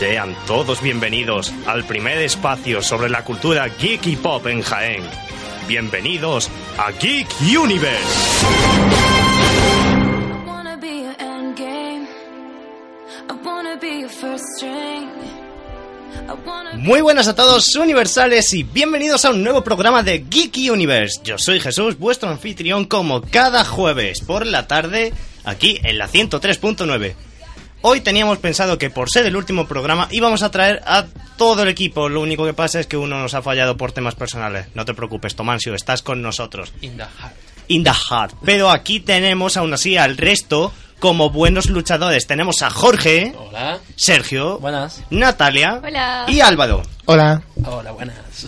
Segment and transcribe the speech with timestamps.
[0.00, 5.02] Sean todos bienvenidos al primer espacio sobre la cultura geek y pop en Jaén.
[5.68, 7.28] Bienvenidos a Geek
[7.62, 7.98] Universe.
[16.76, 21.20] Muy buenas a todos universales y bienvenidos a un nuevo programa de Geek Universe.
[21.24, 25.12] Yo soy Jesús, vuestro anfitrión como cada jueves por la tarde
[25.44, 27.29] aquí en la 103.9.
[27.82, 31.06] Hoy teníamos pensado que por ser el último programa íbamos a traer a
[31.38, 32.08] todo el equipo.
[32.10, 34.66] Lo único que pasa es que uno nos ha fallado por temas personales.
[34.74, 36.72] No te preocupes, Tomancio, estás con nosotros.
[36.82, 37.34] In the heart.
[37.68, 38.34] In the heart.
[38.44, 42.26] Pero aquí tenemos aún así al resto como buenos luchadores.
[42.26, 43.78] Tenemos a Jorge, Hola.
[43.96, 45.02] Sergio, Buenas.
[45.08, 46.26] Natalia Hola.
[46.28, 46.82] y Álvaro.
[47.06, 47.40] Hola.
[47.64, 48.16] Hola, buenas.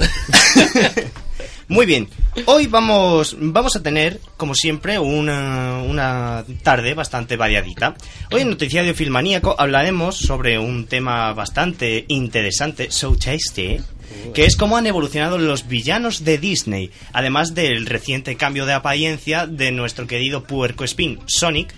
[1.68, 2.08] Muy bien,
[2.46, 7.94] hoy vamos, vamos a tener, como siempre, una, una tarde bastante variadita.
[8.32, 13.78] Hoy en Noticiario Filmaníaco hablaremos sobre un tema bastante interesante, so tasty,
[14.34, 19.46] que es cómo han evolucionado los villanos de Disney, además del reciente cambio de apariencia
[19.46, 21.72] de nuestro querido puerco spin, Sonic.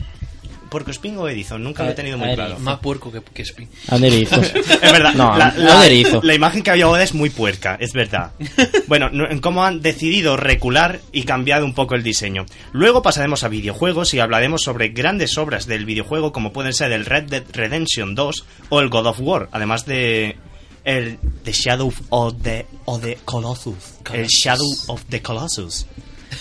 [0.75, 1.62] ¿Puerco spin o Edison?
[1.62, 2.58] Nunca lo he tenido muy claro.
[2.58, 3.69] Más puerco que, que Spin.
[3.86, 4.41] Aderizo.
[4.42, 5.14] Es verdad.
[5.14, 8.33] No, la, no la- la imagen que había ahora es muy puerca, es verdad.
[8.89, 12.45] Bueno, no- en cómo han decidido recular y cambiar un poco el diseño.
[12.72, 17.06] Luego pasaremos a videojuegos y hablaremos sobre grandes obras del videojuego como pueden ser el
[17.06, 20.36] Red Dead Redemption 2 o el God of War, además de
[20.84, 23.74] el The Shadow of the, of the Colossus.
[23.98, 24.33] El Colossus.
[24.42, 25.86] Shadow of the Colossus.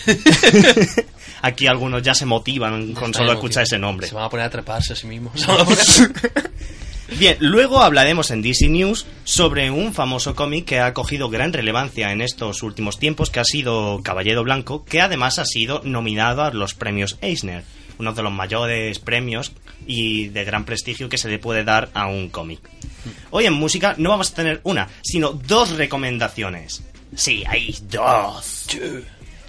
[1.44, 4.06] Aquí algunos ya se motivan con solo escuchar ese nombre.
[4.06, 5.46] Se van a poner a treparse a sí mismos.
[7.18, 12.12] Bien, luego hablaremos en DC News sobre un famoso cómic que ha cogido gran relevancia
[12.12, 16.50] en estos últimos tiempos, que ha sido Caballero Blanco, que además ha sido nominado a
[16.50, 17.62] los premios Eisner,
[17.98, 19.52] uno de los mayores premios
[19.86, 22.60] y de gran prestigio que se le puede dar a un cómic.
[23.30, 26.82] Hoy en música no vamos a tener una, sino dos recomendaciones.
[27.14, 28.66] Sí, hay dos.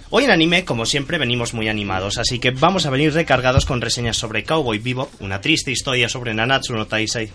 [0.08, 3.80] Hoy en anime, como siempre, venimos muy animados, así que vamos a venir recargados con
[3.80, 7.32] reseñas sobre Cowboy Bebop, una triste historia sobre Nanatsu no Taisei,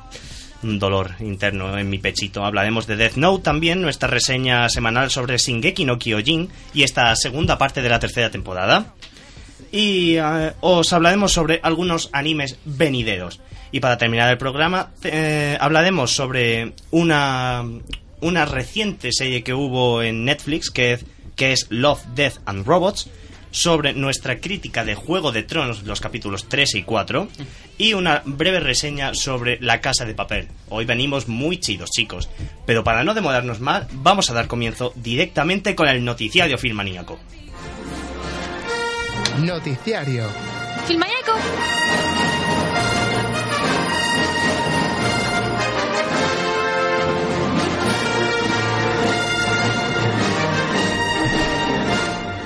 [0.64, 2.46] un dolor interno en mi pechito.
[2.46, 7.58] Hablaremos de Death Note también, nuestra reseña semanal sobre Shingeki no Kyojin y esta segunda
[7.58, 8.94] parte de la tercera temporada.
[9.74, 13.42] Y eh, os hablaremos sobre algunos animes venideros.
[13.74, 17.66] Y para terminar el programa, eh, hablaremos sobre una,
[18.22, 21.00] una reciente serie que hubo en Netflix que,
[21.36, 23.10] que es Love, Death and Robots,
[23.52, 27.28] sobre nuestra crítica de Juego de Tronos, los capítulos 3 y 4,
[27.78, 30.48] y una breve reseña sobre La Casa de Papel.
[30.70, 32.30] Hoy venimos muy chidos, chicos.
[32.66, 37.20] Pero para no demorarnos más, vamos a dar comienzo directamente con el noticiario filmaníaco.
[39.40, 40.30] Noticiario.
[40.88, 41.34] Filmaníaco.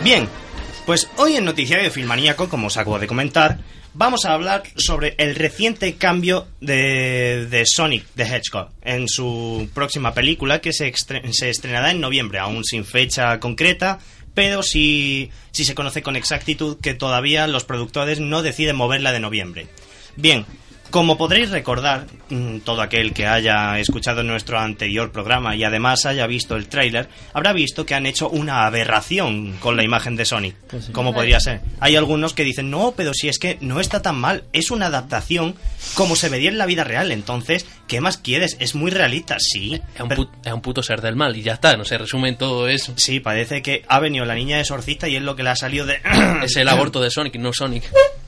[0.05, 0.29] Bien,
[0.85, 3.57] pues hoy en Noticiario Filmaníaco, como os acabo de comentar,
[3.95, 10.13] vamos a hablar sobre el reciente cambio de, de Sonic the Hedgehog en su próxima
[10.13, 10.93] película que se,
[11.31, 13.97] se estrenará en noviembre, aún sin fecha concreta,
[14.35, 19.21] pero sí, sí se conoce con exactitud que todavía los productores no deciden moverla de
[19.21, 19.69] noviembre.
[20.17, 20.45] Bien,
[20.91, 26.25] como podréis recordar, mm, todo aquel que haya escuchado nuestro anterior programa y además haya
[26.27, 30.55] visto el tráiler, habrá visto que han hecho una aberración con la imagen de Sonic.
[30.69, 30.91] Pues sí.
[30.93, 31.61] ¿Cómo podría ser?
[31.81, 34.85] Hay algunos que dicen, no, pero si es que no está tan mal, es una
[34.85, 35.55] adaptación
[35.95, 38.55] como se vería en la vida real, entonces, ¿qué más quieres?
[38.59, 39.81] Es muy realista, sí.
[39.95, 41.97] Es un, pero- put- es un puto ser del mal y ya está, no se
[41.97, 42.93] resume en todo eso.
[42.95, 45.85] Sí, parece que ha venido la niña exorcista y es lo que le ha salido
[45.85, 45.99] de...
[46.43, 47.83] Es el aborto de Sonic, no Sonic.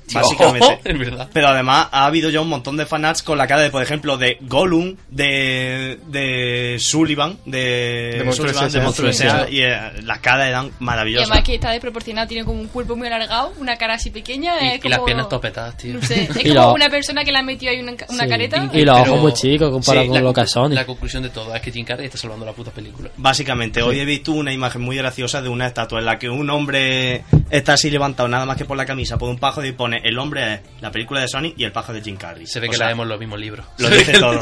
[0.13, 0.79] básicamente.
[0.89, 1.29] es verdad.
[1.33, 4.17] Pero además ha habido ya un montón de fanarts con la cara de, por ejemplo,
[4.17, 10.19] de Gollum, de, de Sullivan, de, De Sullivan, de S.A., Monstruos sí, y eh, las
[10.19, 11.29] caras eran Y maravillosas.
[11.29, 14.53] además que está desproporcionado, tiene como un cuerpo muy alargado, una cara así pequeña.
[14.61, 15.93] Y, es y como, las piernas topetadas, tío.
[15.95, 18.23] No sé, es Y como lo- una persona que le ha metido ahí una, una
[18.23, 18.69] Sí, careta.
[18.73, 20.75] Y, y los ojos muy chicos comparado Sí, con lo que son.
[20.75, 23.09] La conclusión de todo es que Jim Carrey está salvando la puta película.
[23.17, 26.49] Básicamente, hoy he visto una imagen muy graciosa de una estatua en la que un
[26.49, 29.96] hombre está así levantado nada más que por la camisa por un pájaro y pone
[30.03, 32.47] el hombre es la película de Sony y el pájaro de Jim Carrey.
[32.47, 33.65] Se ve O que sea, leemos los mismos libros.
[33.77, 34.39] Lo dice todo.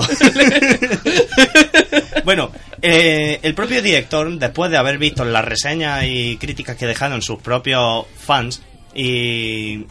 [2.23, 7.21] bueno, eh, el propio director, después de haber visto las reseñas y críticas que dejaron
[7.21, 8.61] sus propios fans,
[8.93, 9.85] y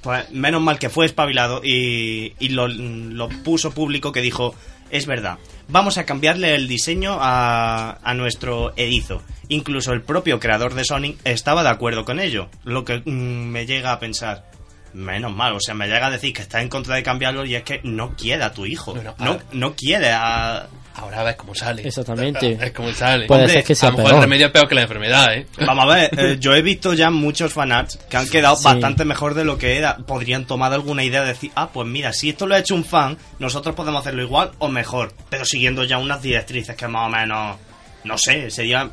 [0.00, 4.54] pues menos mal que fue espabilado y, y lo, lo puso público que dijo,
[4.90, 9.22] es verdad, vamos a cambiarle el diseño a, a nuestro erizo.
[9.48, 13.66] Incluso el propio creador de Sonic estaba de acuerdo con ello, lo que mm, me
[13.66, 14.50] llega a pensar.
[14.94, 17.54] Menos mal, o sea, me llega a decir que está en contra de cambiarlo y
[17.54, 18.92] es que no quiere a tu hijo.
[18.94, 20.66] Bueno, no, ahora- no quiere a...
[20.94, 21.86] Ahora ves cómo sale.
[21.86, 22.58] Exactamente.
[22.60, 23.26] Es como sale.
[23.26, 24.18] Puede Hombre, ser que a sea lo mejor peor.
[24.22, 25.46] el remedio es peor que la enfermedad, ¿eh?
[25.66, 28.64] Vamos a ver, eh, yo he visto ya muchos fanarts que han quedado Sí.
[28.64, 29.96] bastante mejor de lo que era.
[29.96, 32.84] Podrían tomar alguna idea de decir, ah, pues mira, si esto lo ha hecho un
[32.84, 35.12] fan, nosotros podemos hacerlo igual o mejor.
[35.30, 37.56] Pero siguiendo ya unas directrices que más o menos,
[38.04, 38.90] no sé, sería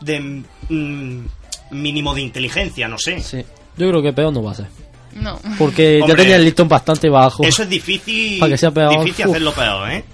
[0.00, 0.20] de
[0.68, 1.24] mm,
[1.72, 3.20] mínimo de inteligencia, no sé.
[3.20, 3.44] Sí.
[3.76, 4.66] Yo creo que peor no va a ser.
[5.14, 5.40] No.
[5.58, 7.42] Porque ya tenía el listón bastante bajo.
[7.42, 9.00] Eso es difícil, Para que sea peor.
[9.00, 9.30] difícil Uf.
[9.32, 10.04] hacerlo peor, ¿eh?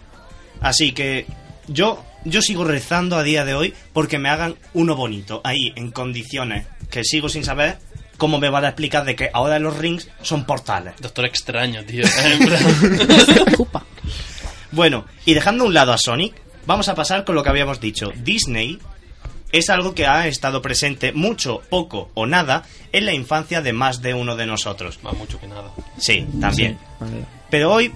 [0.67, 1.27] Así que
[1.69, 5.93] yo, yo sigo rezando a día de hoy porque me hagan uno bonito, ahí, en
[5.93, 7.79] condiciones que sigo sin saber
[8.17, 10.95] cómo me van a explicar de que ahora los rings son portales.
[11.01, 12.05] Doctor extraño, tío.
[14.73, 16.35] Bueno, y dejando a un lado a Sonic,
[16.67, 18.13] vamos a pasar con lo que habíamos dicho.
[18.17, 18.79] Disney
[19.51, 24.03] es algo que ha estado presente mucho, poco o nada en la infancia de más
[24.03, 24.99] de uno de nosotros.
[25.03, 25.73] Más mucho que nada.
[25.97, 26.73] Sí, también.
[26.73, 27.25] Sí, vale.
[27.49, 27.91] Pero hoy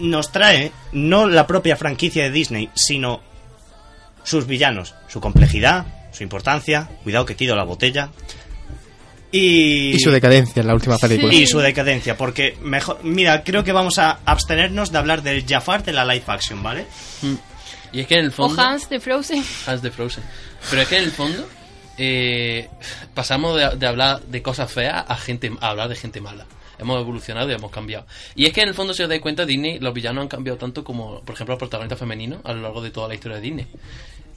[0.00, 3.20] nos trae no la propia franquicia de Disney, sino
[4.24, 8.10] sus villanos, su complejidad, su importancia, cuidado que tiro la botella.
[9.32, 11.32] Y, Y su decadencia en la última película.
[11.32, 15.84] y su decadencia, porque mejor, mira, creo que vamos a abstenernos de hablar del Jafar
[15.84, 16.86] de la live action, ¿vale?
[17.92, 18.60] Y es que en el O fondo...
[18.60, 19.44] Hans de Frozen.
[19.66, 20.24] Hans de Frozen.
[20.68, 21.46] Pero es que en el fondo
[21.96, 22.68] eh,
[23.14, 26.44] pasamos de, de hablar de cosas feas a gente a hablar de gente mala.
[26.80, 28.06] Hemos evolucionado y hemos cambiado.
[28.34, 30.58] Y es que en el fondo, si os dais cuenta, Disney, los villanos han cambiado
[30.58, 33.42] tanto como, por ejemplo, los protagonistas femeninos a lo largo de toda la historia de
[33.42, 33.66] Disney.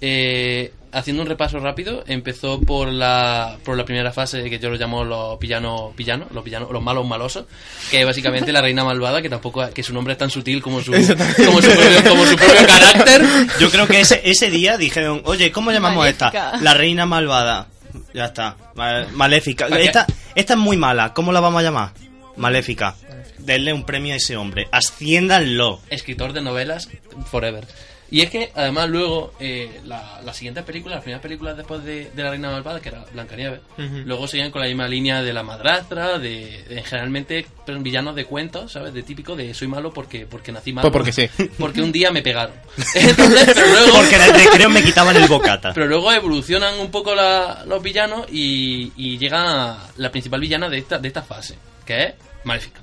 [0.05, 4.75] Eh, haciendo un repaso rápido, empezó por la, por la primera fase que yo lo
[4.75, 7.45] llamo los villanos villanos, los villanos, los malos malosos,
[7.89, 10.81] que es básicamente la reina malvada, que tampoco que su nombre es tan sutil como
[10.81, 13.21] su, como su, propio, como su propio carácter.
[13.61, 16.31] Yo creo que ese, ese día dijeron, oye, ¿cómo llamamos a esta?
[16.61, 17.67] La reina malvada.
[18.13, 18.57] Ya está.
[18.75, 19.67] Ma- Maléfica.
[19.67, 20.05] Esta,
[20.35, 21.13] esta es muy mala.
[21.13, 21.91] ¿Cómo la vamos a llamar?
[22.35, 22.95] Maléfica.
[23.37, 24.67] Denle un premio a ese hombre.
[24.71, 25.79] Asciéndanlo.
[25.89, 26.89] escritor de novelas
[27.29, 27.65] forever.
[28.13, 32.11] Y es que, además, luego, eh, la, la siguiente película, las primeras películas después de,
[32.11, 33.59] de La Reina Malvada, que era Blancanieves,
[34.05, 38.25] luego seguían con la misma línea de la madrastra, de, de generalmente pero villanos de
[38.25, 38.93] cuentos, ¿sabes?
[38.93, 40.91] De típico de soy malo porque, porque nací malo.
[40.91, 41.47] Pues porque sí.
[41.57, 42.53] Porque un día me pegaron.
[42.93, 45.73] Entonces, pero luego, Porque en el recreo me quitaban el bocata.
[45.73, 50.77] pero luego evolucionan un poco la- los villanos y, y llega la principal villana de
[50.77, 52.13] esta, de esta fase, que es
[52.43, 52.81] Maléfica.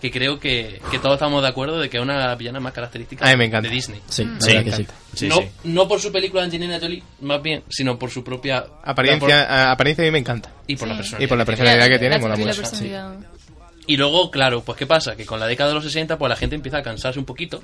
[0.00, 2.60] Que creo que, que todos estamos de acuerdo de que es una de las villanas
[2.60, 4.00] más características me de Disney.
[4.08, 4.86] Sí, la Sí, que sí.
[5.14, 5.48] Sí, no, sí.
[5.64, 10.04] no por su película Angelina Jolie, más bien, sino por su propia Apariencia, a- apariencia
[10.04, 10.50] a mí me encanta.
[10.66, 11.24] y por la personalidad.
[11.26, 13.35] Y por la personalidad que tiene, La- mola la mucho.
[13.86, 15.14] Y luego, claro, pues ¿qué pasa?
[15.16, 17.62] Que con la década de los 60, pues la gente empieza a cansarse un poquito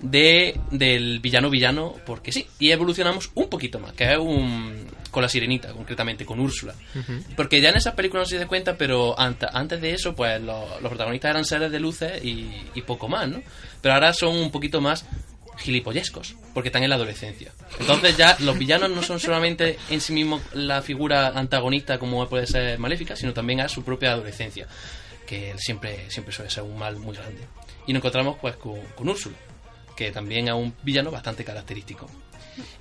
[0.00, 5.22] de del villano villano, porque sí, y evolucionamos un poquito más, que es un con
[5.22, 6.74] la sirenita, concretamente, con Úrsula.
[7.36, 10.40] Porque ya en esas películas no se da cuenta, pero ant- antes de eso, pues
[10.42, 13.40] los, los protagonistas eran seres de luces y, y poco más, ¿no?
[13.80, 15.06] Pero ahora son un poquito más
[15.58, 17.52] gilipollescos, porque están en la adolescencia.
[17.78, 22.46] Entonces ya los villanos no son solamente en sí mismos la figura antagonista como puede
[22.48, 24.66] ser Maléfica, sino también a su propia adolescencia,
[25.26, 27.46] que siempre, siempre suele ser un mal muy grande.
[27.86, 29.36] Y nos encontramos pues con, con Úrsula,
[29.96, 32.08] que también es un villano bastante característico.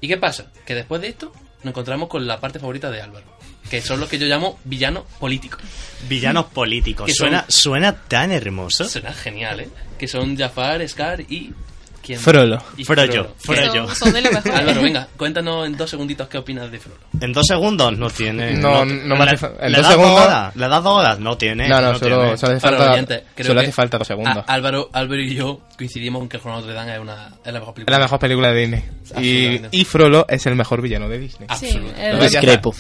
[0.01, 0.51] ¿Y qué pasa?
[0.65, 1.31] Que después de esto
[1.63, 3.25] nos encontramos con la parte favorita de Álvaro,
[3.69, 5.61] que son los que yo llamo villanos políticos.
[6.07, 7.05] Villanos políticos.
[7.07, 8.85] Que son- Suena, suena tan hermoso.
[8.87, 9.69] Suena genial, ¿eh?
[9.97, 11.53] Que son Jafar, Scar y
[12.03, 12.19] ¿Quién?
[12.19, 12.59] Frollo.
[12.59, 12.85] Frollo.
[12.85, 13.27] Frollo.
[13.39, 13.87] Frollo.
[13.87, 14.51] Son, son de lo mejor.
[14.51, 16.99] Álvaro, venga, cuéntanos en dos segunditos qué opinas de Frollo.
[17.21, 18.55] En dos segundos no tiene.
[18.55, 20.55] No, te- no me le- hace fa- en ¿le dos das segundos- horas?
[20.57, 21.19] ¿Le das dos horas?
[21.19, 21.69] No tiene.
[21.69, 22.37] No, no, solo, tiene.
[22.37, 24.37] solo hace falta, oyentes, creo solo hace falta dos segundos.
[24.37, 27.27] a- Álvaro, Álvaro y yo coincidimos en que el Jornal de Notre Dame es, una,
[27.45, 27.97] es la mejor Es película.
[27.97, 28.83] la mejor película de Disney.
[29.71, 31.47] Y, y Frollo es el mejor villano de Disney.
[31.57, 32.29] Sí, Absolutamente.
[32.29, 32.75] ya Discrepo.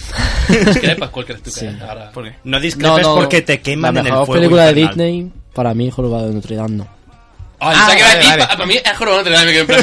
[0.49, 1.65] Discrepas, ¿cuál crees tú que Sí.
[1.65, 1.81] es?
[1.81, 2.35] Ahora, ¿Por qué?
[2.43, 4.41] No discrepes porque te queman la en el mejor fuego.
[4.41, 4.73] película de.
[4.73, 6.87] Disney, para mí, Jorobado de Notre Dame, no.
[7.63, 8.37] Ay, Ah, que vale, vale.
[8.43, 9.75] pa- para mí es que me.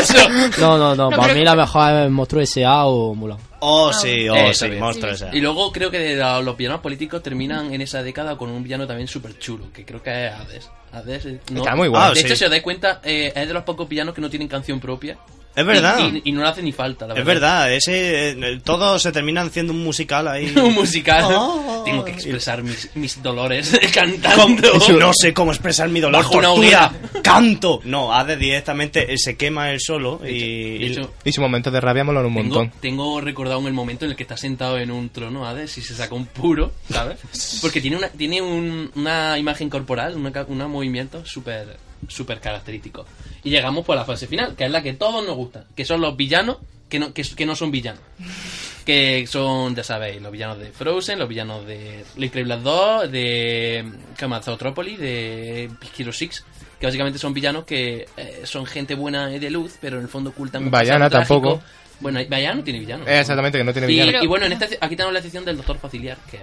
[0.00, 0.28] Eso.
[0.60, 2.84] No, no, no, No, para mí la mejor es Monstruo S.A.
[2.86, 3.38] o Mulan.
[3.60, 5.28] Oh, sí, oh, Eh, sí, monstruo ese.
[5.32, 8.62] Y luego creo que de la- los villanos políticos terminan en esa década con un
[8.62, 10.70] villano también súper chulo, que creo que es Hades.
[10.92, 12.02] Hades eh, no- Está muy guay.
[12.02, 12.26] Ah, de sí.
[12.26, 14.80] hecho, si os dais cuenta, eh, es de los pocos villanos que no tienen canción
[14.80, 15.18] propia.
[15.56, 15.98] Es verdad.
[16.24, 18.30] Y, y no le hace ni falta, la Es verdad, ese.
[18.30, 20.52] eh, todos se terminan haciendo un musical ahí.
[20.56, 21.24] un musical.
[21.28, 21.82] Oh.
[21.84, 24.72] Tengo que expresar mis, mis dolores cantando.
[24.98, 26.22] no sé cómo expresar mi dolor.
[26.22, 27.22] Bajo una Tortura, hoguera.
[27.22, 27.80] canto.
[27.84, 30.86] No, Hades directamente eh, se quema él solo y.
[30.86, 32.72] Hecho, Y su momento de rabia mola un tengo, montón.
[32.80, 35.82] tengo recordado en el momento en el que está sentado en un trono, Hades, y
[35.82, 37.18] se saca un puro, ¿sabes?
[37.60, 41.76] Porque tiene una, tiene un- una imagen corporal, una un movimiento súper
[42.08, 43.06] súper característico.
[43.44, 46.00] Y llegamos por la fase final, que es la que todos nos gusta, que son
[46.00, 48.02] los villanos que no, que, que no son villanos.
[48.84, 53.84] Que son, ya sabéis, los villanos de Frozen, los villanos de Los Increíbles 2, de.
[54.42, 56.44] Zootropolis, de Hero 6,
[56.80, 60.08] que básicamente son villanos que eh, son gente buena y de luz, pero en el
[60.08, 61.10] fondo ocultan trágico.
[61.10, 61.62] tampoco.
[62.00, 63.06] Bueno, Vallana no tiene villano.
[63.06, 64.24] Eh, exactamente, que no tiene Y, villano.
[64.24, 66.38] y bueno, en esta, aquí tenemos la excepción del Doctor Faciliar, que...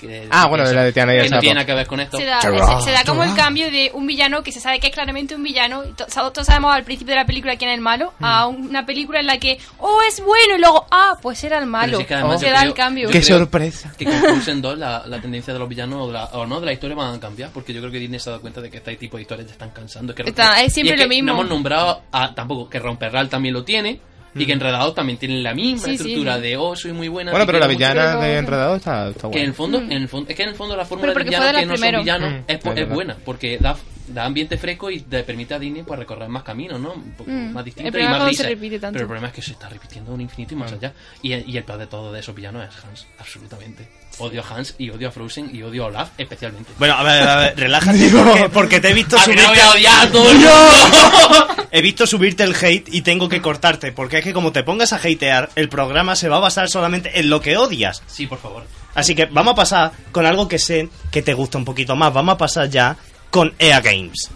[0.00, 1.86] que Ah, bueno, de la de Tiana y el Que no tiene nada que ver
[1.86, 2.16] con esto.
[2.16, 2.48] Se da, se,
[2.84, 5.42] se da como el cambio de un villano que se sabe que es claramente un
[5.42, 9.20] villano, todos sabemos al principio de la película quién es el malo, a una película
[9.20, 11.96] en la que, oh, es bueno, y luego, ah, pues era el malo.
[11.98, 13.10] si es que además se da creo- el cambio.
[13.10, 13.92] ¡Qué sorpresa!
[13.96, 16.60] que con Frozen 2 la, la tendencia de los villanos o, de la- o no
[16.60, 18.60] de la historia van a cambiar porque yo creo que Disney se ha dado cuenta
[18.60, 21.08] de que este tipo de historias ya están cansando que Está- es siempre y lo
[21.08, 21.26] mismo.
[21.28, 24.00] no hemos nombrado a, tampoco que Romperral también lo tiene
[24.34, 26.02] y que Enredados también tienen la misma Sí, sí.
[26.04, 27.92] estructura de oh soy muy buena Bueno, pero la quiero mucho".
[27.94, 30.42] villana pero- de Enredado está, está que en el fondo, en el fondo es que
[30.44, 31.98] en el fondo la fórmula de villanos que no son primero.
[32.00, 33.76] villanos Mm, es, po- es buena porque da,
[34.08, 36.94] da ambiente fresco y te permite a Disney pues recorrer más caminos no
[37.26, 37.52] Mm.
[37.52, 38.46] más distintos y más risas.
[38.48, 41.56] pero el problema es que se está repitiendo un infinito y más allá y, y
[41.56, 43.88] el peor de todo de esos villanos es Hans absolutamente
[44.20, 47.28] odio a Hans y odio a Frozen y odio a Olaf especialmente Bueno, a ver,
[47.28, 49.48] a ver, relájate porque, porque te he visto ¿A que no subirte.
[49.48, 50.50] voy a odiar a todo el mundo?
[51.72, 53.92] He visto subirte el hate y tengo que cortarte.
[53.92, 57.18] Porque es que como te pongas a hatear, el programa se va a basar solamente
[57.20, 58.02] en lo que odias.
[58.08, 61.58] sí por favor Así que vamos a pasar con algo que sé que te gusta
[61.58, 62.12] un poquito más.
[62.12, 62.96] Vamos a pasar ya
[63.30, 64.30] con EA Games.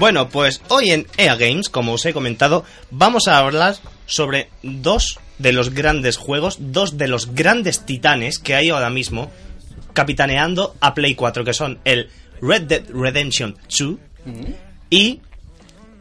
[0.00, 3.76] Bueno, pues hoy en EA Games, como os he comentado, vamos a hablar
[4.06, 9.30] sobre dos de los grandes juegos, dos de los grandes titanes que hay ahora mismo
[9.92, 12.08] capitaneando a Play 4, que son el
[12.40, 13.98] Red Dead Redemption 2
[14.88, 15.20] y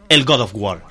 [0.08, 0.82] el God of War.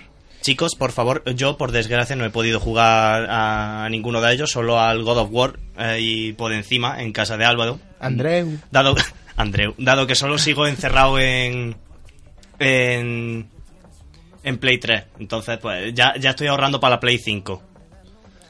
[0.42, 4.78] Chicos, por favor, yo por desgracia no he podido jugar a ninguno de ellos, solo
[4.80, 7.80] al God of War eh, y por encima en casa de Álvaro.
[8.00, 8.58] Andreu.
[8.70, 8.94] Dado,
[9.36, 11.87] Andreu, dado que solo sigo encerrado en.
[12.58, 13.48] En.
[14.42, 15.04] en Play 3.
[15.20, 17.62] Entonces, pues ya, ya estoy ahorrando para la Play 5.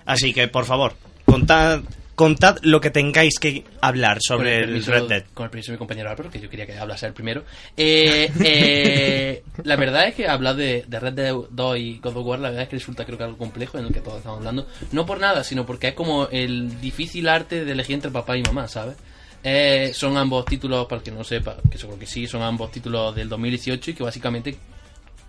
[0.07, 0.95] Así que, por favor,
[1.27, 1.81] contad,
[2.15, 5.25] contad lo que tengáis que hablar sobre el permiso- Red Dead.
[5.35, 7.45] Con el permiso de mi compañero Álvaro, que yo quería que hablase el primero.
[7.77, 12.27] Eh, eh, la verdad es que hablar de, de Red Dead 2 y God of
[12.27, 14.39] War, la verdad es que resulta creo que algo complejo en el que todos estamos
[14.39, 14.67] hablando.
[14.93, 18.43] No por nada, sino porque es como el difícil arte de elegir entre papá y
[18.43, 18.97] mamá, ¿sabes?
[19.45, 22.71] Eh, son ambos títulos, para el que no sepa, que seguro que sí, son ambos
[22.71, 24.57] títulos del 2018 y que básicamente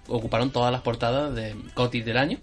[0.07, 2.37] ocuparon todas las portadas de GOTY del año.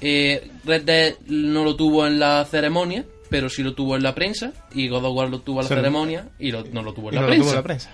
[0.00, 4.14] Eh, Red Dead no lo tuvo en la ceremonia, pero sí lo tuvo en la
[4.14, 4.52] prensa.
[4.74, 7.14] Y God of War lo tuvo en la ceremonia y lo- no lo tuvo en
[7.14, 7.46] Y la, no lo prensa.
[7.46, 7.90] tuvo la prensa.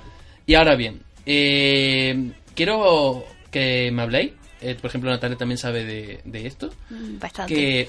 [0.47, 4.33] Y ahora bien, eh, quiero que me habléis.
[4.61, 6.71] eh, por ejemplo, Natalia también sabe de, de esto.
[6.91, 7.55] Bastante.
[7.55, 7.89] Que,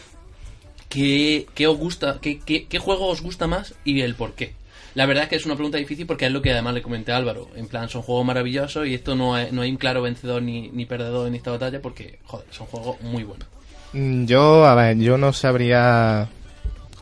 [0.87, 4.53] que, que os gusta, que, que- qué juego os gusta más y el por qué.
[4.99, 7.13] La verdad es que es una pregunta difícil porque es lo que además le comenté
[7.13, 7.47] a Álvaro.
[7.55, 10.67] En plan, son juegos maravillosos y esto no, es- no hay un claro vencedor ni,
[10.73, 13.47] ni perdedor en esta batalla porque, joder, son juegos muy buenos.
[13.93, 16.27] Mm, Yo, a ver, yo no sabría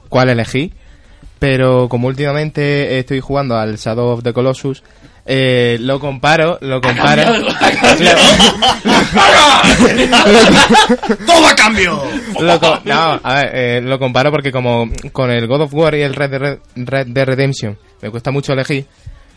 [0.10, 0.74] cuál elegir,
[1.40, 4.84] pero como últimamente estoy jugando al Shadow of the Colossus,
[5.30, 7.24] eh, lo comparo, lo comparo.
[11.26, 12.02] ¡Toma cambio!
[12.40, 16.02] Lo no, a ver, eh, lo comparo porque como con el God of War y
[16.02, 18.86] el Red Dead, Red Dead Redemption me cuesta mucho elegir,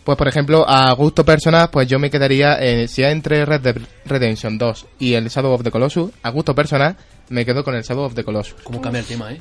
[0.05, 3.61] Pues por ejemplo, a gusto personal, pues yo me quedaría, eh, si es entre Red
[3.61, 6.97] Dead Redemption 2 y el Shadow of the Colossus, a gusto personal,
[7.31, 8.55] me quedo con el Shadow of the Colossus.
[8.63, 9.41] ¿Cómo cambia el tema, eh?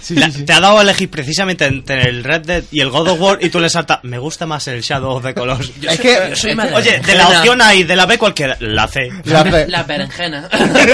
[0.00, 0.44] Sí, La- sí, sí.
[0.44, 3.38] Te ha dado a elegir precisamente entre el Red Dead y el God of War
[3.40, 5.72] y tú le saltas, me gusta más el Shadow of the Colossus.
[5.82, 8.56] Es que, Yo soy más Oye, de la opción A y de la B cualquiera,
[8.60, 9.00] la C.
[9.24, 10.48] la berenjena.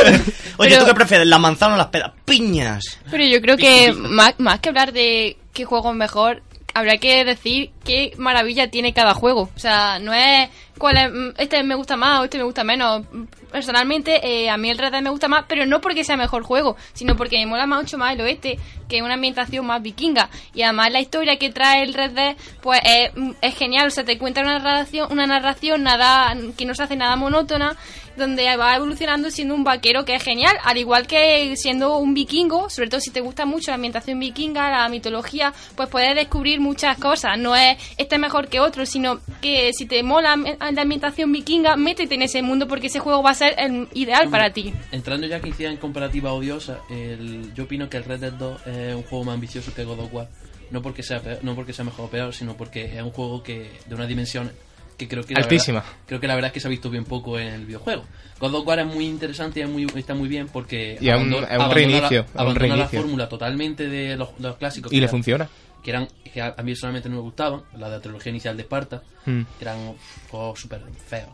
[0.59, 1.27] Oye, Pero- ¿tú qué prefieres?
[1.27, 2.13] ¿La manzana o las pedas?
[2.25, 2.99] Piñas.
[3.11, 6.43] Pero yo creo que más, más que hablar de qué juego es mejor,
[6.75, 9.51] habrá que decir qué maravilla tiene cada juego.
[9.55, 13.03] O sea, no es cuál mm, este me gusta más o este me gusta menos.
[13.51, 16.43] Personalmente, eh, a mí el Red Dead me gusta más, pero no porque sea mejor
[16.43, 20.29] juego, sino porque me mola mucho más el oeste, que es una ambientación más vikinga.
[20.53, 23.87] Y además la historia que trae el Red Dead, pues es, es genial.
[23.87, 27.77] O sea, te cuenta una narración, una narración nada que no se hace nada monótona,
[28.17, 32.71] donde va evolucionando siendo un vaquero que es genial, al igual que siendo un vikingo,
[32.71, 36.99] sobre todo si te gusta mucho la ambientación vikinga, la mitología, pues puedes descubrir muchas
[36.99, 37.39] cosas.
[37.39, 40.37] No es este es mejor que otro, sino que si te mola
[40.75, 44.29] la ambientación vikinga, métete en ese mundo porque ese juego va a ser el ideal
[44.29, 44.73] para ti.
[44.93, 48.67] Entrando ya que hiciera en comparativa odiosa, el, yo opino que el Red Dead 2
[48.67, 50.29] es un juego más ambicioso que God of War.
[50.71, 53.43] No porque sea peor- no porque sea mejor o peor, sino porque es un juego
[53.43, 54.51] que de una dimensión
[54.99, 55.81] que creo que Altísima.
[55.81, 58.03] verdad- creo que la verdad es que se ha visto bien poco en el videojuego.
[58.41, 61.15] God of War es muy interesante y es muy, está muy bien porque Y es
[61.15, 63.01] un- abandona- es un abandona reinicio, la, es un abandona la reinicio.
[63.03, 65.49] fórmula totalmente de los, de los clásicos y le funciona.
[65.87, 68.65] Que eran que a mí personalmente no me gustaban, la de la trilogía inicial de
[68.65, 69.43] Esparta, Mm.
[69.57, 69.95] que eran
[70.29, 71.31] juegos súper feos.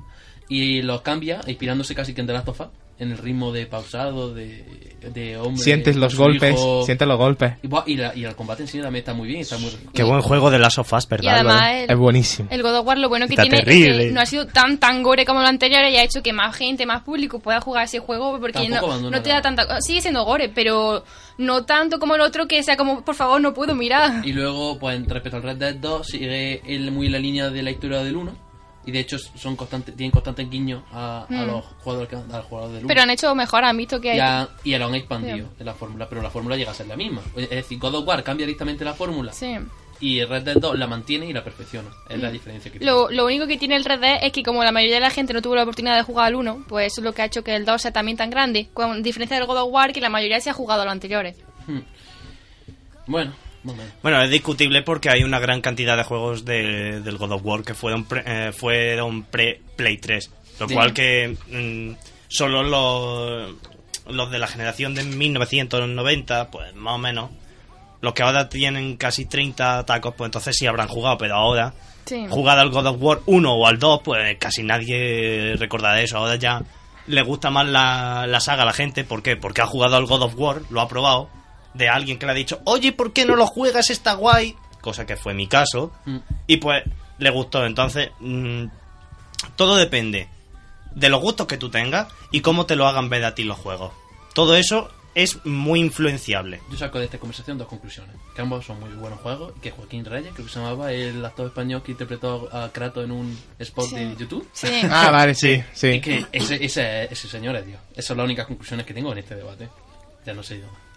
[0.50, 2.66] Y los cambia, inspirándose casi que en The Last of Us,
[2.99, 4.65] en el ritmo de pausado, de,
[5.13, 5.57] de hombre.
[5.63, 6.85] Sientes los golpes, hijo.
[6.85, 7.55] sientes los golpes.
[7.63, 10.05] Y, y, la- y el combate en sí también está muy bien, está muy Qué
[10.05, 11.35] buen juego de Last of Us, Y ¿verdad?
[11.35, 12.49] además el, Es buenísimo.
[12.53, 13.91] el God of War lo bueno que Está tiene terrible.
[14.03, 16.33] es que no ha sido tan tan gore como lo anterior y ha hecho que
[16.33, 19.81] más gente, más público pueda jugar ese juego porque no, no te da tanta...
[19.81, 21.03] Sigue siendo gore, pero
[21.39, 24.25] no tanto como el otro que sea como, por favor, no puedo mirar.
[24.25, 27.71] Y luego, pues respecto al Red Dead 2, sigue él muy la línea de la
[27.73, 28.51] historia del 1.
[28.85, 31.47] Y de hecho son constantes, tienen constantes guiños a, a Mm.
[31.47, 32.89] los jugadores que, al jugador del 1.
[32.89, 34.17] Pero han hecho mejor, han visto que hay...
[34.17, 36.97] Ya, y lo han expandido en la fórmula, pero la fórmula llega a ser la
[36.97, 37.23] misma.
[37.37, 39.55] Es decir, God of War cambia directamente la fórmula Sí.
[40.01, 41.91] y Red Dead 2 la mantiene y la perfecciona.
[42.09, 42.91] Es la diferencia que tiene.
[42.93, 45.11] Lo, lo único que tiene el Red Dead es que como la mayoría de la
[45.11, 47.27] gente no tuvo la oportunidad de jugar al 1, pues eso es lo que ha
[47.27, 50.01] hecho que el 2 sea también tan grande, con diferencia del God of War que
[50.01, 51.37] la mayoría se ha jugado a los anteriores.
[53.07, 53.51] Bueno, momento.
[54.02, 57.62] Bueno, es discutible porque hay una gran cantidad de juegos de- del God of War
[57.62, 60.31] que fueron pre, eh, fueron pre Play 3.
[60.59, 60.75] Lo Sí.
[60.75, 61.95] cual que mm,
[62.28, 63.54] solo los,
[64.09, 67.31] los de la generación de 1990, pues más o menos,
[68.00, 71.73] los que ahora tienen casi 30 tacos, pues entonces sí habrán jugado, pero ahora,
[72.04, 72.26] Sí.
[72.28, 76.19] jugado al God of War 1 o al 2, pues casi nadie recordará eso.
[76.19, 76.62] Ahora ya
[77.07, 79.04] le gusta más la, la saga a la gente.
[79.04, 79.37] ¿Por qué?
[79.37, 81.28] Porque ha jugado al God of War, lo ha probado,
[81.75, 83.91] de alguien que le ha dicho, oye, ¿por qué no lo juegas?
[83.91, 84.57] Está guay.
[84.81, 85.93] Cosa que fue mi caso.
[86.05, 86.19] Mm.
[86.47, 86.83] Y pues
[87.19, 87.64] le gustó.
[87.64, 88.64] Entonces, mm,
[89.57, 90.28] todo depende
[90.95, 93.58] de los gustos que tú tengas y cómo te lo hagan ver a ti los
[93.58, 93.93] juegos.
[94.35, 96.61] Todo eso es muy influenciable.
[96.71, 98.17] Yo saco de esta conversación dos conclusiones.
[98.35, 101.23] Que ambos son muy buenos juegos y que Joaquín Reyes, creo que se llamaba el
[101.25, 103.95] actor español que interpretó a Kratos en un spot Sí.
[103.97, 104.49] de YouTube.
[104.52, 104.69] Sí.
[104.91, 105.89] Ah, vale, sí, sí.
[105.89, 107.80] Y que ese, ese, ese señor es Dios.
[107.93, 109.69] Esas son las únicas conclusiones que tengo en este debate.
[110.25, 110.67] Ya no sé yo.
[110.67, 110.92] Ya no sé.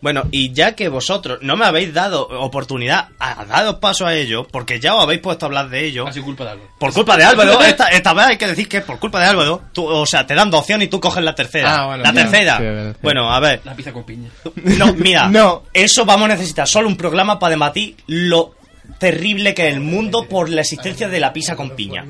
[0.00, 4.46] Bueno, y ya que vosotros no me habéis dado oportunidad a daros paso a ello,
[4.50, 6.68] porque ya os habéis puesto a hablar de ello, Ha sido culpa de algo.
[6.78, 9.26] por culpa de Álvaro, esta, esta vez hay que decir que es por culpa de
[9.26, 11.74] Álvaro, tú, o sea, te dan dos opciones y tú coges la tercera.
[11.82, 12.20] Ah, bueno, la ya.
[12.22, 12.58] tercera.
[12.92, 13.60] Sí, bueno, a ver.
[13.64, 14.28] La pizza con piña.
[14.56, 15.62] No, mira, No.
[15.72, 18.54] eso vamos a necesitar solo un programa para debatir lo
[18.98, 22.04] terrible que es el mundo por la existencia de la pizza con piña.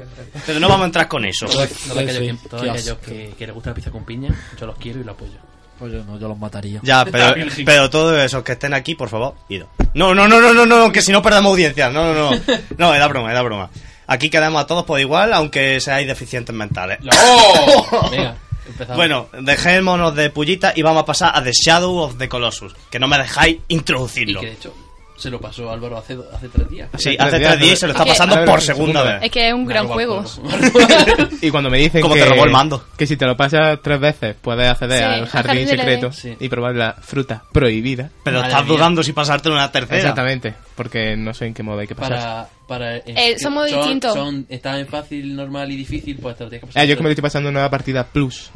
[0.47, 1.47] Pero no vamos a entrar con eso.
[1.47, 5.15] Todos aquellos, que, que les gusta la pizza con piña, yo los quiero y los
[5.15, 5.39] apoyo.
[5.85, 6.81] Pues yo no, yo los mataría.
[6.83, 9.69] Ya, pero, pero todos esos que estén aquí, por favor, ido.
[9.93, 11.91] No, no, no, no, no, no, que si no perdemos audiencia.
[11.91, 12.41] No, no, no.
[12.79, 13.69] No, da broma, da broma.
[14.07, 17.01] Aquí quedamos a todos por igual, aunque seáis deficientes mentales.
[17.23, 18.09] ¡Oh!
[18.11, 18.35] Venga,
[18.67, 18.97] empezamos.
[18.97, 22.99] Bueno, dejémonos de pullita y vamos a pasar a The Shadow of the Colossus, que
[22.99, 24.41] no me dejáis y introducirlo.
[24.41, 24.75] que de hecho
[25.17, 26.89] se lo pasó Álvaro hace, hace tres días.
[26.99, 29.01] Sí, Hace tres días, tres días y se lo está Es que- pasando por segunda
[29.01, 29.23] segunda vez.
[29.25, 30.25] Es que es un Me gran juego.
[31.41, 32.85] Y cuando me dicen Como que, te robó el mando.
[32.97, 36.13] que si te lo pasas tres veces puedes acceder Sí, al jardín secreto.
[36.13, 36.35] Sí.
[36.41, 38.11] y probar la fruta prohibida.
[38.25, 38.75] Pero Madre estás mía.
[38.77, 39.99] dudando si pasarte una tercera.
[39.99, 42.19] Exactamente, porque no sé en qué modo hay que pasar.
[42.19, 44.15] para para Eh, son modos distintos.
[44.15, 46.97] son están en fácil normal y difícil pues te lo tienes que pasar Ah, yo
[46.97, 48.51] que me lo estoy pasando en una partida plus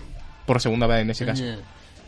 [0.46, 1.44] por segunda vez en ese caso.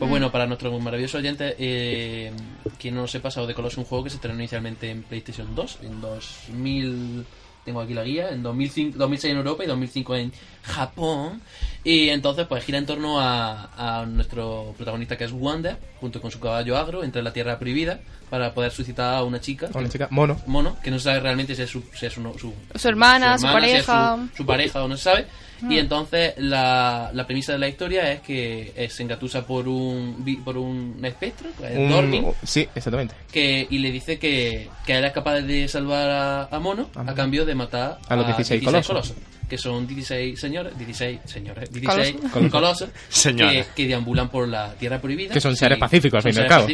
[0.01, 2.31] Pues bueno, para nuestros maravillosos oyentes, eh,
[2.79, 5.03] quien no lo sepa, of the Colossus es un juego que se estrenó inicialmente en
[5.03, 7.23] PlayStation 2 en 2000,
[7.63, 10.33] tengo aquí la guía, en 2005, 2006 en Europa y 2005 en
[10.63, 11.43] Japón.
[11.83, 16.31] Y entonces pues gira en torno a, a nuestro protagonista que es Wanda, junto con
[16.31, 17.99] su caballo agro, entra en la Tierra Prohibida
[18.31, 19.69] para poder suscitar a una chica.
[19.71, 20.41] Una chica, mono.
[20.47, 23.37] Mono, que no se sabe realmente si es su, si es su, su, Su hermana,
[23.37, 24.17] su si es pareja.
[24.31, 25.27] su, su pareja o no se sabe.
[25.61, 25.71] Mm.
[25.71, 30.23] Y entonces la, la premisa de la historia es que eh, se engatusa por un
[30.43, 33.13] por un espectro, que es Un- Dormin, sí, exactamente.
[33.31, 37.13] que, y le dice que, que él es capaz de salvar a, a Mono a
[37.13, 39.13] cambio de matar A los 16 colosos.
[39.51, 42.51] Que son 16 señores, 16 señores, 16 Colosos.
[42.51, 43.67] colosos, Señores.
[43.67, 45.33] que, que deambulan por la tierra prohibida.
[45.33, 46.67] Que son seres y- pacíficos, al fin y al cabo.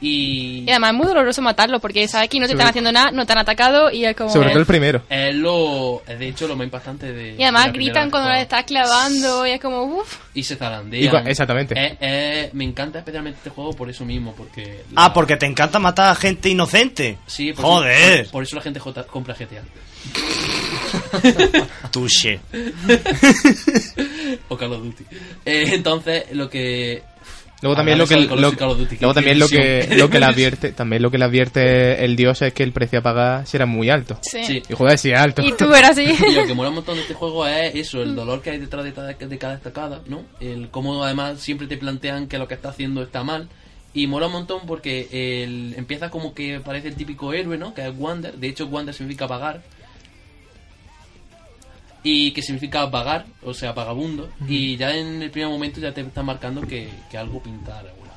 [0.00, 2.92] Y, Y además es muy doloroso matarlo porque sabes que no te Sobre- están haciendo
[2.92, 4.30] nada, no te han atacado y es como.
[4.30, 5.02] Sobre todo el primero.
[5.10, 7.34] es lo, de hecho lo más impactante de.
[7.38, 10.16] Y además de gritan cuando que le estás clavando y es como, uff.
[10.32, 11.26] y se zarandean.
[11.26, 11.74] Y exactamente.
[11.76, 14.84] Eh, eh, me encanta especialmente este juego por eso mismo, porque...
[14.96, 17.18] Ah, porque te encanta matar a gente inocente.
[17.26, 18.20] Sí, por Joder.
[18.20, 19.62] Eso, por eso la gente J- compra GTA.
[21.92, 22.40] Touché.
[24.48, 25.04] o Call of Duty.
[25.44, 27.02] Eh, entonces, lo que...
[27.60, 30.26] Luego también lo que, lo, Call of Duty, luego también lo que lo que le
[30.26, 33.66] advierte también lo que le advierte el dios es que el precio a pagar será
[33.66, 34.44] muy alto Sí.
[34.44, 34.62] Sí.
[34.68, 36.04] y joder si es alto Y tú eras así.
[36.30, 38.58] Y lo que mola un montón de este juego es eso, el dolor que hay
[38.58, 40.22] detrás de cada, de cada estacada, ¿no?
[40.38, 43.48] El cómo además siempre te plantean que lo que está haciendo está mal.
[43.92, 47.74] Y mola un montón porque el, empieza como que parece el típico héroe, ¿no?
[47.74, 48.34] Que es Wander.
[48.34, 49.62] De hecho, Wander significa vagar.
[52.02, 54.30] Y que significa vagar, o sea, vagabundo.
[54.48, 58.08] Y ya en el primer momento ya te está marcando que, que algo pinta regular.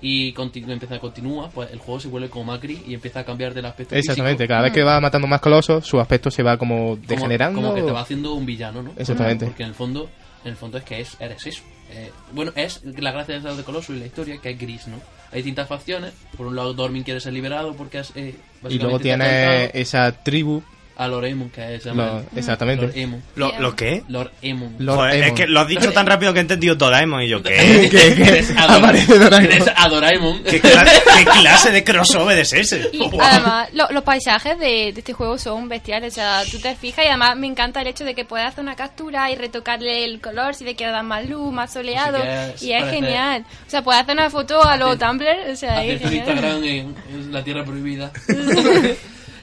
[0.00, 3.54] Y continu- empieza, continúa, pues el juego se vuelve como Macri y empieza a cambiar
[3.54, 4.48] del aspecto exactamente físico.
[4.52, 7.74] cada vez que va matando más colosos su aspecto se va como Como- degenerando Como,
[7.74, 8.92] que te va haciendo un villano, ¿no?
[8.96, 9.46] Exactamente.
[9.46, 10.10] Porque en el fondo,
[10.44, 11.62] en el fondo es que es, eres eso.
[11.90, 14.96] Eh, bueno, es la gracia de de Colossus y la historia que es gris, ¿no?
[15.32, 16.12] Hay distintas facciones.
[16.36, 18.12] Por un lado, Dormin quiere ser liberado porque es.
[18.16, 18.34] eh,
[18.68, 20.62] y luego tiene esa tribu
[20.98, 21.82] A Lord Emon, que es.
[21.82, 22.86] se Lo- llama exactamente.
[22.86, 23.22] Lord Emon.
[23.34, 24.02] ¿Lo, ¿Lo qué?
[24.08, 24.76] Lord Emon.
[24.78, 27.42] Lord Joder, es que lo has dicho tan rápido que he entendido Doraemon y yo,
[27.42, 27.54] ¿qué?
[28.56, 29.52] Adora- aparece Doraemon.
[29.52, 30.42] eres a Doraemon.
[30.44, 30.84] ¿Qué, cla-
[31.18, 32.88] qué clase de crossover es ese?
[32.92, 36.12] Y además, lo- los paisajes de, de este juego son bestiales.
[36.12, 38.64] O sea, tú te fijas y además me encanta el hecho de que puedes hacer
[38.64, 42.18] una captura y retocarle el color si te quiere dar más luz, más soleado.
[42.22, 43.44] quieres y es genial.
[43.66, 45.50] O sea, puedes hacer una foto a los Hacer- Tumblr.
[45.52, 46.14] O sea, es genial.
[46.14, 48.10] Instagram en, en la tierra prohibida.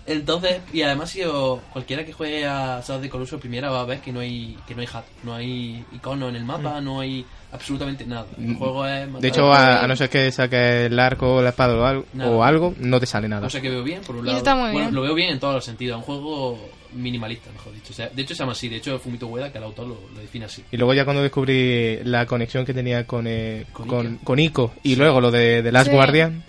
[0.05, 3.85] Entonces, y además si o- cualquiera que juegue a Shadow de Colossus primera va a
[3.85, 6.99] ver que no hay que no hay hat, no hay icono en el mapa, no
[6.99, 8.25] hay absolutamente nada.
[8.37, 9.19] El juego es Mm.
[9.19, 12.31] de hecho a, a no ser que saques el arco la espada o algo, Nada.
[12.31, 14.37] o algo no te sale nada cosa que veo bien por un lado.
[14.37, 14.95] eso está muy bueno, bien.
[14.95, 16.59] lo veo bien en todos los sentidos, un juego
[16.91, 17.91] minimalista, mejor dicho.
[17.91, 19.97] O sea, de hecho se llama así, de hecho Fumito Ueda, que el autor lo,
[20.13, 20.63] lo define así.
[20.71, 24.23] y luego ya cuando descubrí la conexión que tenía con eh, Con con, Ico.
[24.25, 25.95] con Ico y luego lo de, de Last Sí.
[25.95, 26.43] Guardian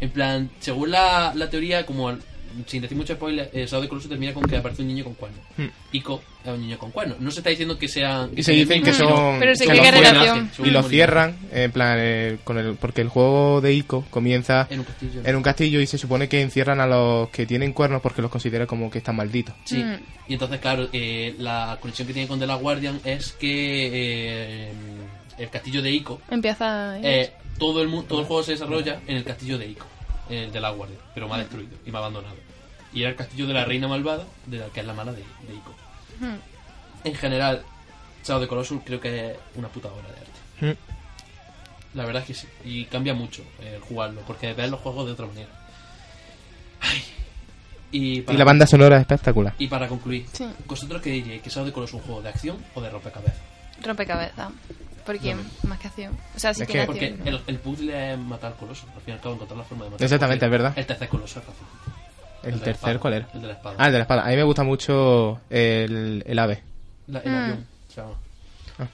[0.00, 2.10] En plan, según la, la teoría, como
[2.66, 5.14] sin decir mucho spoiler, eh, Shadow de Colossus termina con que aparece un niño con
[5.14, 5.40] cuernos.
[5.56, 5.66] Hmm.
[5.92, 7.20] Ico es un niño con cuernos.
[7.20, 8.30] No se está diciendo que sean...
[8.36, 10.50] y se dicen que son Pero que qué cierran- relación.
[10.56, 14.66] son y lo cierran en plan eh, con el porque el juego de Ico comienza
[14.70, 15.20] En un castillo.
[15.24, 18.30] en un castillo y se supone que encierran a los que tienen cuernos porque los
[18.30, 19.54] considera como que están malditos.
[19.64, 19.82] Sí.
[19.82, 19.96] Mm.
[20.28, 24.72] Y entonces, claro, eh, la conexión que tiene con The Last Guardian es que eh,
[25.38, 26.98] el castillo de Ico, Empieza.
[27.00, 29.86] eh, todo, el, todo el juego se desarrolla en el castillo de Ico,
[30.30, 32.34] el de la Guardia, pero más destruido y más abandonado.
[32.92, 35.18] Y era el castillo de la reina malvada, de la que es la mala de,
[35.18, 35.74] de Ico.
[36.20, 36.36] Hmm.
[37.04, 37.62] En general,
[38.24, 40.76] Shadow de Colossus creo que es una puta obra de arte.
[40.76, 41.96] Mm.
[41.96, 42.46] La verdad es que sí.
[42.64, 45.48] Y cambia mucho el jugarlo, porque ves los juegos de otra manera.
[46.80, 47.02] Ay.
[47.92, 49.54] Y, Y para- la banda sonora es espectacular.
[49.58, 50.44] y para concluir, Sí.
[50.66, 51.42] ¿vosotros qué diríais?
[51.42, 53.38] ¿Que Shadow de Colossus es un juego de acción o de rompecabezas?
[53.82, 54.50] Rompecabezas.
[55.04, 56.18] Porque más que acción.
[56.34, 57.28] O sea, sí Es tiene que- Porque acción.
[57.28, 58.86] el, el puzzle es matar colosos.
[58.94, 60.72] Al fin y al cabo, encontrar la forma de matar Exactamente, es verdad.
[60.76, 61.64] El tercer coloso es fácil.
[62.42, 62.98] El tercer, espada.
[62.98, 63.28] ¿cuál era?
[63.34, 63.76] El de la espada.
[63.78, 64.24] Ah, el de la espada.
[64.24, 66.62] A mí me gusta mucho el, el ave.
[67.08, 67.34] La- el Mm.
[67.36, 67.66] avión.
[67.88, 68.14] se llama.
[68.78, 68.86] Ah.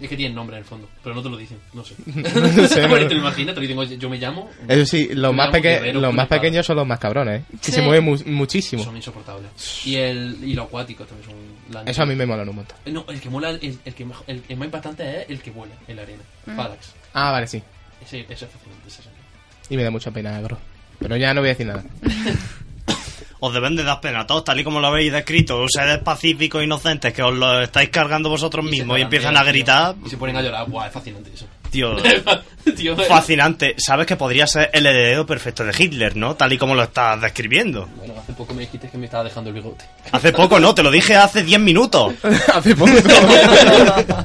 [0.00, 1.94] Es que tiene nombre en el fondo, pero no te lo dicen, no sé.
[2.06, 4.48] No sé, Bueno, te lo imaginas, te lo dicen, yo me llamo.
[4.68, 7.44] Eso sí, los más, peque- guerrero los más pequeños son los más cabrones, ¿eh?
[7.60, 7.72] Que Sí.
[7.72, 8.82] se mueven mu- muchísimo.
[8.82, 9.50] Son insoportables.
[9.86, 11.88] Y el y los acuáticos también son.
[11.88, 12.76] Eso a mí me mola un montón.
[12.84, 15.40] Eh, No, el que mola, el, el que mejor- el, el más impactante es el
[15.40, 16.22] que vuela en la arena.
[16.46, 16.56] Mm.
[16.56, 16.92] Palax.
[17.12, 17.62] Ah, vale, sí.
[18.02, 20.58] Ese, ese es fascinante, ese es el- Y me da mucha pena, bro.
[20.98, 21.82] Pero ya no voy a decir nada.
[23.40, 25.64] Os deben de dar pena a todos, tal y como lo habéis descrito.
[25.68, 29.94] Seres pacíficos inocentes que os lo estáis cargando vosotros mismos y empiezan a gritar.
[30.04, 30.68] Y se ponen a llorar.
[30.68, 31.46] Buah, es fascinante eso.
[31.70, 31.96] Tío,
[32.76, 33.74] Tío, fascinante.
[33.78, 36.36] Sabes que podría ser el heredero perfecto de Hitler, ¿no?
[36.36, 37.88] Tal y como lo estás describiendo.
[37.96, 39.84] Bueno, hace poco me dijiste que me estaba dejando el bigote.
[40.12, 42.14] Hace poco no, te lo dije hace 10 minutos.
[42.54, 42.92] Hace poco.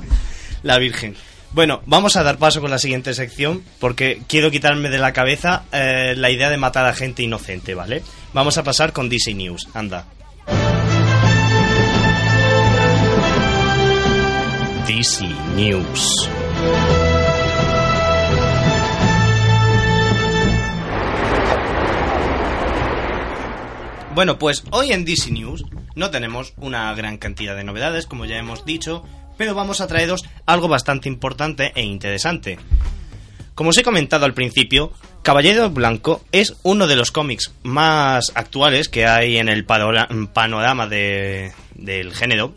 [0.63, 1.15] La Virgen.
[1.51, 5.63] Bueno, vamos a dar paso con la siguiente sección porque quiero quitarme de la cabeza
[5.71, 8.03] eh, la idea de matar a gente inocente, ¿vale?
[8.33, 10.05] Vamos a pasar con DC News, anda.
[14.85, 16.29] DC News.
[24.13, 28.37] Bueno, pues hoy en DC News no tenemos una gran cantidad de novedades, como ya
[28.37, 29.03] hemos dicho,
[29.39, 32.59] pero vamos a traeros algo bastante importante e interesante.
[33.55, 34.91] Como os he comentado al principio,
[35.23, 41.51] Caballero Blanco es uno de los cómics más actuales que hay en el panorama de-
[41.75, 42.53] del género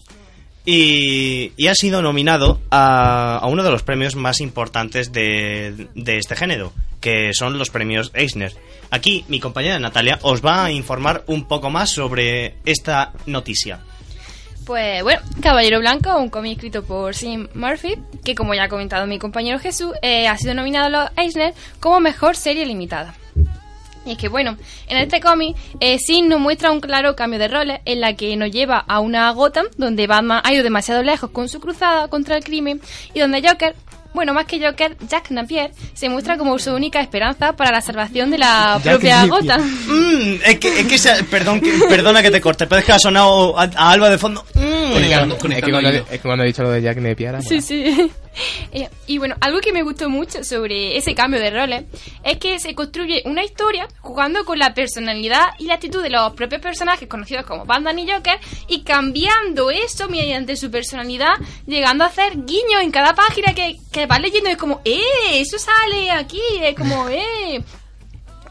[0.64, 6.18] y, y ha sido nominado a, a uno de los premios más importantes de, de
[6.18, 8.52] este género, que son los premios Eisner.
[8.90, 13.80] Aquí mi compañera Natalia os va a informar un poco más sobre esta noticia.
[14.66, 19.08] Pues bueno, Caballero Blanco, un cómic escrito por Sim Murphy, que como ya ha comentado
[19.08, 23.14] mi compañero Jesús, eh, ha sido nominado a los Eisner como mejor serie limitada.
[24.04, 27.48] Y es que bueno, en este cómic, eh, Sim nos muestra un claro cambio de
[27.48, 31.30] roles en la que nos lleva a una Gotham donde Batman ha ido demasiado lejos
[31.30, 32.80] con su cruzada contra el crimen
[33.14, 33.74] y donde Joker,
[34.14, 38.30] bueno, más que Joker, Jack Napier se muestra como su única esperanza para la salvación
[38.30, 39.26] de la Jack propia.
[39.26, 39.60] Gotham.
[39.62, 42.92] Mm, es que, es que se- perdón, que- perdona que te corte, pero es que
[42.92, 44.44] ha sonado a, a Alba de fondo.
[44.54, 44.92] Mm.
[44.92, 48.10] Conectando, Es que, cuando, es que cuando he dicho lo de Jack Napier, Sí, sí.
[48.74, 51.84] Eh, y bueno, algo que me gustó mucho sobre ese cambio de roles
[52.24, 56.32] es que se construye una historia jugando con la personalidad y la actitud de los
[56.32, 61.34] propios personajes conocidos como Batman y Joker y cambiando eso mediante su personalidad,
[61.66, 65.02] llegando a hacer guiños en cada página que, que vas leyendo es como, ¡eh!
[65.32, 67.62] Eso sale aquí, es como, ¡eh!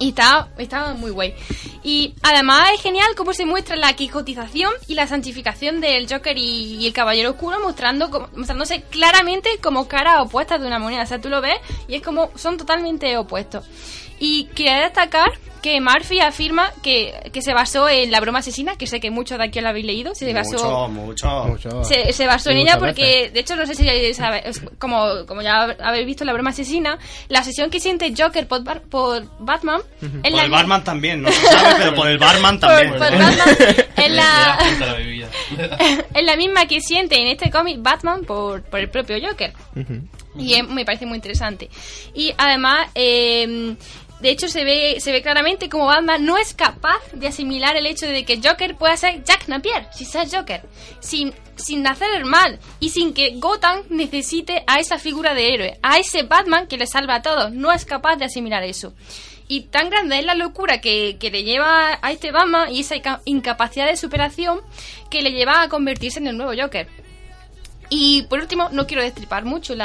[0.01, 1.35] Y está, está muy guay.
[1.83, 6.87] Y además es genial cómo se muestra la quijotización y la santificación del Joker y,
[6.87, 11.03] el Caballero Oscuro, mostrando mostrándose claramente como caras opuestas de una moneda.
[11.03, 13.63] O sea, tú lo ves y es como son totalmente opuestos.
[14.23, 15.31] Y quería destacar
[15.63, 19.37] que Murphy afirma que, que se basó en la broma asesina, que sé que muchos
[19.37, 20.13] de aquí lo habéis leído.
[20.15, 21.69] Se basó, Mucho, mucho.
[21.69, 21.83] Mucho.
[21.83, 23.33] se, se basó en ella porque, veces.
[23.33, 26.97] de hecho, no sé si sabes, como, como ya habéis visto en la broma asesina,
[27.29, 31.31] la obsesión que siente Joker por, Bar- por Batman Por la el barman también, no
[31.31, 32.91] se sabe, pero por el barman por- también.
[32.91, 33.49] por Batman
[33.97, 34.97] es Le la, la
[36.15, 39.53] es la misma que siente en este cómic Batman por, por el propio Joker.
[40.37, 41.69] Y es- me parece muy interesante.
[42.15, 43.75] Y además, eh,
[44.21, 47.85] de hecho, se ve, se ve claramente como Batman no es capaz de asimilar el
[47.87, 50.61] hecho de que Joker pueda ser Jack Napier, sin ser Joker,
[50.99, 55.79] sin, sin hacer el mal y sin que Gotham necesite a esa figura de héroe,
[55.81, 57.51] a ese Batman que le salva a todos.
[57.51, 58.93] No es capaz de asimilar eso.
[59.47, 62.95] Y tan grande es la locura que, que le lleva a este Batman y esa
[62.95, 64.61] inca- incapacidad de superación
[65.09, 66.87] que le lleva a convertirse en el nuevo Joker.
[67.93, 69.75] Y por último, no quiero destripar mucho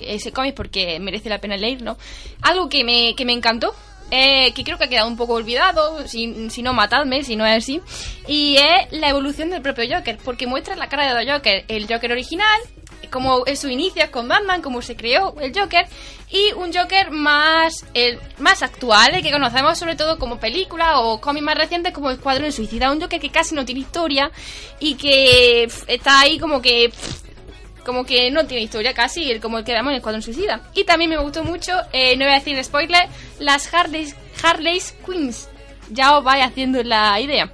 [0.00, 1.98] ese cómic porque merece la pena leerlo.
[2.40, 3.74] Algo que me, que me encantó,
[4.10, 7.44] eh, que creo que ha quedado un poco olvidado, si, si no matadme, si no
[7.44, 7.82] es así,
[8.26, 12.12] y es la evolución del propio Joker, porque muestra la cara de Joker, el Joker
[12.12, 12.60] original,
[13.10, 15.86] como es su inicio con Batman, cómo se creó el Joker,
[16.30, 21.20] y un Joker más, el, más actual, el que conocemos sobre todo como película o
[21.20, 24.30] cómic más recientes como Escuadrón Suicida, un Joker que casi no tiene historia
[24.78, 26.90] y que está ahí como que...
[27.84, 30.60] como que no tiene historia casi, el- como el que vemos en Escuadrón Suicida.
[30.74, 35.48] Y también me gustó mucho, eh, no voy a decir spoiler, las Harley's, Harley's Queens.
[35.90, 37.52] Ya os vais haciendo la idea.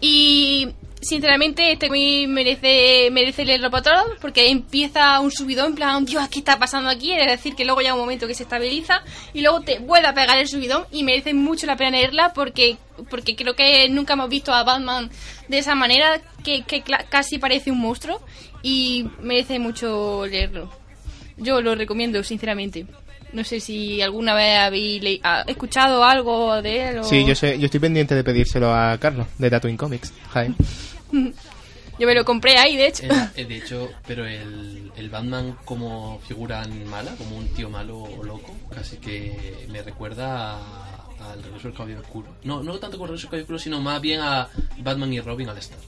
[0.00, 0.68] Y
[1.02, 6.28] sinceramente este muy merece merece leerlo para todos porque empieza un subidón en plan Dios
[6.28, 7.10] ¿qué está pasando aquí?
[7.14, 10.12] es decir que luego llega un momento que se estabiliza y luego te vuelve a
[10.12, 12.76] pegar el subidón y merece mucho la pena leerla porque
[13.08, 15.10] porque creo que nunca hemos visto a Batman
[15.48, 16.64] de esa manera que,
[17.08, 18.20] casi parece un monstruo
[18.62, 20.70] y merece mucho leerlo
[21.36, 22.86] yo lo recomiendo sinceramente
[23.32, 27.04] no sé si alguna vez habéis le- ha- escuchado algo de él o...
[27.04, 30.12] Sí, yo sé, yo estoy pendiente de pedírselo a Carlos, de Tatooine Comics.
[30.32, 30.56] Jaime.
[31.98, 35.56] yo me lo compré ahí de hecho El- el- de hecho, pero el, el Batman
[35.64, 40.54] como figura mala, como un tío malo o loco, casi que me recuerda
[41.20, 42.34] al regreso del caballero oscuro.
[42.42, 45.20] No, no tanto con el regreso del caballero oscuro, sino más bien a Batman y
[45.20, 45.78] Robin al estar.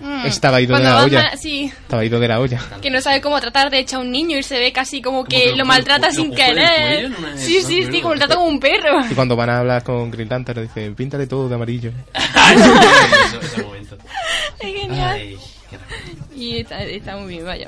[0.00, 0.26] Mm.
[0.26, 1.36] Estaba ido de Cuando la Batman- olla.
[1.36, 2.60] sí Estaba ido de la olla.
[2.80, 5.24] que no sabe cómo tratar de echar a un niño y se ve casi como
[5.24, 7.10] que, que lo maltrata sin querer.
[7.36, 9.00] sí, sí, sí, como lo trata como un perro.
[9.10, 11.90] Y cuando van a hablar con Green Lantern, dicen, píntale todo de amarillo.
[12.14, 13.96] ese, ese momento.
[14.60, 15.10] Es genial.
[15.14, 15.36] Ay.
[16.36, 17.66] Y está, está muy bien, vaya.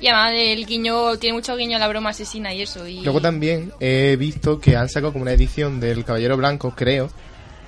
[0.00, 2.86] Y además el guiño, tiene mucho guiño a la broma asesina y eso.
[2.86, 3.00] Y...
[3.02, 7.10] Luego también he visto que han sacado como una edición del Caballero Blanco, creo,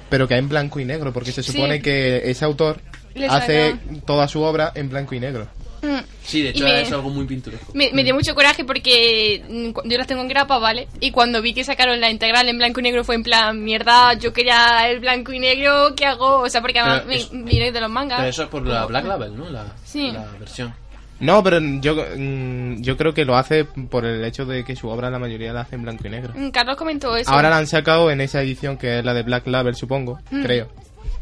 [0.08, 1.52] pero que es en blanco y negro, porque se Sí.
[1.52, 2.80] supone que ese autor
[3.28, 5.46] Hace toda su obra en blanco y negro.
[5.82, 5.96] Mm.
[6.22, 7.72] Sí, de hecho me- es algo muy pintoresco.
[7.74, 10.88] Me, me dio mucho coraje porque mm, yo las tengo en grapa, ¿vale?
[11.00, 14.12] Y cuando vi que sacaron la integral en blanco y negro fue en plan, mierda,
[14.14, 16.40] yo quería el blanco y negro, ¿qué hago?
[16.40, 18.18] O sea, porque además me es- viene de los mangas.
[18.18, 19.48] Pero eso es por la Black Label, ¿no?
[19.48, 20.10] La, Sí.
[20.12, 20.74] la versión.
[21.18, 24.88] No, pero yo, mm, yo creo que lo hace por el hecho de que su
[24.88, 26.32] obra la mayoría la hace en blanco y negro.
[26.36, 27.30] Mm, Carlos comentó eso.
[27.30, 30.42] Ahora la han sacado en esa edición que es la de Black Label, supongo, Mm.
[30.42, 30.68] creo.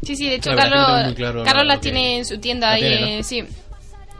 [0.03, 2.67] Sí, sí, de hecho, La Carlos, claro Carlos lo la que- tiene en su tienda
[2.67, 3.23] La ahí, tiene, ¿no?
[3.23, 3.43] sí.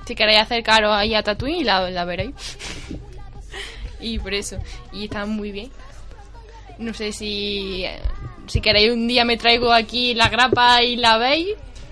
[0.06, 2.34] Si queréis acercaros ahí a Tatooine, la, la veréis.
[4.00, 4.58] y por eso.
[4.92, 5.72] Y está muy bien.
[6.80, 8.00] No sé si eh,
[8.48, 11.50] si queréis un día me traigo aquí la grapa y la veis.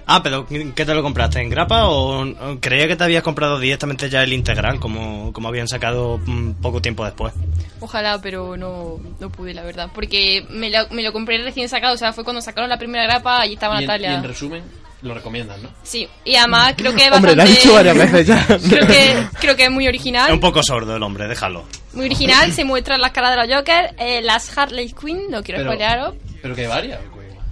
[0.09, 1.41] Ah, pero ¿qué te lo compraste?
[1.41, 2.25] ¿En grapa o
[2.61, 6.81] creía que te habías comprado directamente ya el integral, como, como habían sacado mm, poco
[6.81, 7.33] tiempo después?
[7.81, 9.89] Ojalá, pero no, no pude, la verdad.
[9.93, 13.03] Porque me lo, me lo compré recién sacado, o sea, fue cuando sacaron la primera
[13.03, 14.13] grapa y estaba Y en, y Natalia.
[14.15, 14.63] en resumen,
[15.01, 15.69] lo recomiendan, ¿no?
[15.83, 18.47] Sí, y además creo que es Hombre, lo bastante- dicho varias veces ya.
[18.69, 20.31] Creo que, creo que es muy Es original.
[20.31, 21.65] un poco sordo el hombre, déjalo.
[21.93, 25.59] Muy original, se muestran las caras de los Joker, eh, las Harley Quinn, no quiero
[25.59, 26.99] Pero- spoilearos, Pero que hay varias.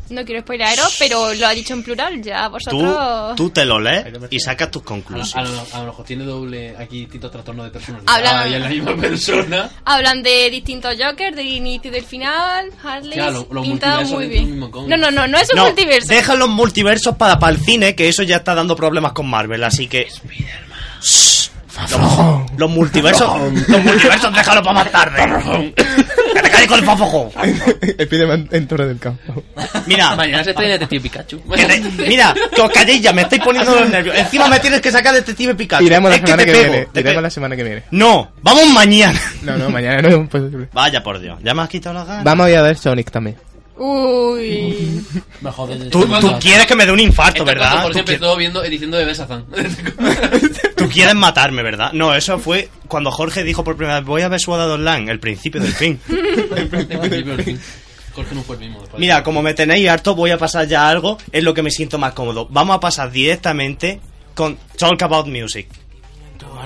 [0.09, 3.35] No quiero spoilearos, pero lo ha dicho en plural, ya Tú, vosotros...
[3.35, 5.35] tú te lo lees y sacas tus A, conclusiones.
[5.35, 8.13] a lo, a lo mejor tiene doble aquí distintos trastornos de personalidad.
[8.13, 9.69] Hablan- Ah, y es la misma persona.
[9.85, 14.27] Hablan de distintos Jokers, del inicio y del final, Harley, Claro, los pintado multiversos muy
[14.27, 14.59] bien.
[14.89, 16.07] No, no, no, no es un No, multiverso.
[16.13, 19.63] deja los multiversos para, para el cine, que eso ya está dando problemas con Marvel,
[19.63, 20.07] así que...
[21.01, 21.34] Shh.
[21.91, 23.29] Los, los multiversos,
[23.67, 25.73] los multiversos déjalo para más tarde.
[25.75, 27.31] que te calles con el fafojo.
[28.01, 29.43] Spiderman en Torre del Campo.
[29.85, 31.41] Mira, Mañana se estrena Detective Pikachu.
[31.53, 34.15] que te- mira, que os calléis ya, me estáis poniendo los nervios.
[34.17, 35.83] Encima me tienes que sacar Detective Pikachu.
[35.83, 36.87] Iremos la Es semana que, viene.
[36.93, 37.83] Iremos la semana que viene.
[37.91, 39.19] No, vamos mañana.
[39.43, 40.69] No, no, mañana no es posible.
[40.73, 42.23] Vaya por Dios, ya me has quitado las ganas.
[42.23, 43.35] Vamos a ir a ver Sonic también.
[43.77, 45.05] Uy...
[45.41, 47.83] Mejor de Tú, tú quieres que me dé un infarto, Esto ¿verdad?
[47.83, 49.45] Por siempre todo viendo edición de Besazan.
[50.77, 51.91] tú quieres matarme, ¿verdad?
[51.93, 55.19] No, eso fue cuando Jorge dijo por primera vez, voy a ver Art Online, el
[55.19, 55.99] principio del fin.
[58.13, 58.79] Jorge no fue el mismo.
[58.79, 58.99] después.
[58.99, 61.69] Mira, como me tenéis harto, voy a pasar ya a algo en lo que me
[61.69, 62.47] siento más cómodo.
[62.49, 63.99] Vamos a pasar directamente
[64.33, 65.67] con Talk About Music.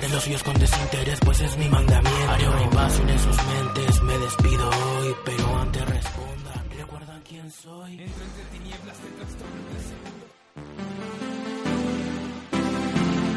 [0.00, 2.30] Haré los suyos con desinterés, pues es mi mandamiento.
[2.30, 5.79] Haré un en sus mentes, me despido hoy, pero antes respondan.
[5.79, 5.79] ¿Recuerdan
[7.96, 8.30] quién soy?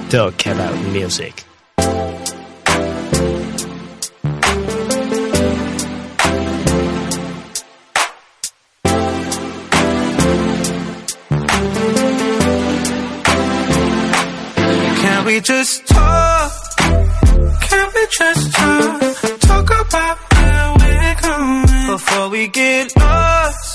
[0.09, 1.43] Talk About Music.
[15.01, 16.51] Can we just talk?
[17.61, 19.39] Can we just talk?
[19.39, 23.72] Talk about where we're going before we get lost.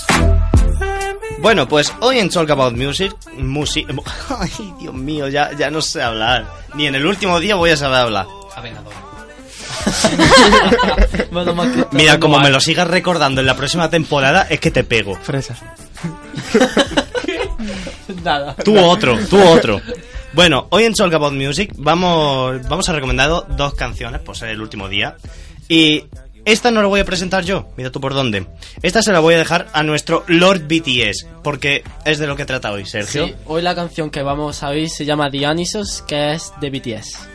[1.40, 3.86] Bueno, pues hoy en Talk About Music, music
[4.40, 6.46] Ay, Dios mío, ya, ya no sé hablar.
[6.74, 8.26] Ni en el último día voy a saber hablar.
[8.56, 8.92] Avenador.
[11.30, 14.70] Bueno, más que- Mira, como me lo sigas recordando en la próxima temporada, es que
[14.70, 15.14] te pego.
[15.16, 15.54] Fresa.
[18.24, 18.54] Nada.
[18.64, 19.80] Tú otro, tú otro.
[20.32, 24.60] Bueno, hoy en Talk About Music vamos, vamos a recomendar dos canciones, por ser el
[24.60, 25.16] último día.
[25.68, 26.04] Y
[26.52, 28.46] esta no la voy a presentar yo, mira tú por dónde.
[28.82, 32.46] Esta se la voy a dejar a nuestro Lord BTS, porque es de lo que
[32.46, 33.26] trata hoy, Sergio.
[33.26, 37.28] Sí, hoy la canción que vamos a oír se llama Dionysos, que es de BTS.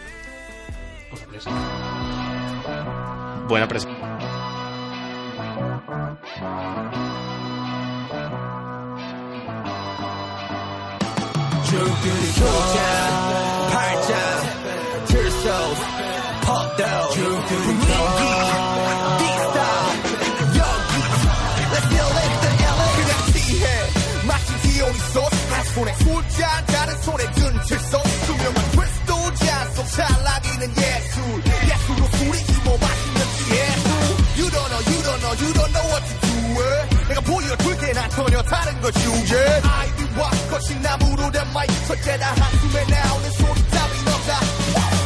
[38.16, 39.62] 전혀 다른 걸 주제.
[39.64, 42.28] 아이비와 거친 나무로 된 마이크 첫째다.
[42.28, 44.40] 한숨에 나오는 소리 따윈 없다.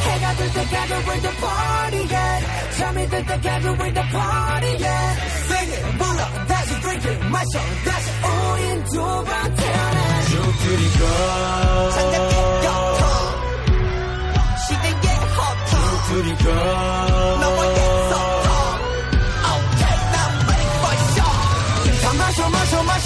[0.07, 5.73] 해가 들 때까지 with the party yeah 잠이 들 때까지 with the party yeah Sing
[5.73, 10.21] it 불러 다시 drink it 마셔 다시 우린 두번 태어나.
[10.23, 11.01] 죽들이 가.
[14.67, 15.71] 시대의 허통
[16.07, 17.76] 죽들이 가.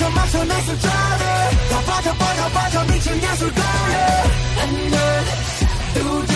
[0.01, 1.25] 마셔 마셔 마셔 내 술자리
[1.71, 3.95] 다 빠져 빠져 빠져 미친 예술가래
[4.57, 4.91] 한눈
[5.95, 6.35] 두개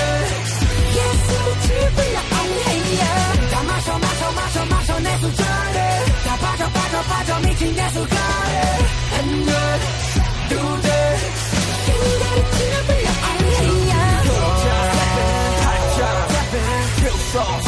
[0.98, 5.78] 예술의 집을 안해야 다 마셔 마셔 마셔 마셔 내 술자리
[6.24, 8.78] 다 빠져 빠져 빠져 미친 예술가래
[9.10, 9.48] 한눈
[10.48, 10.88] 두개
[11.88, 12.88] 예술의 집을
[13.24, 14.22] 안해야
[15.60, 16.60] 사는 무대
[17.00, 17.63] 펼쳐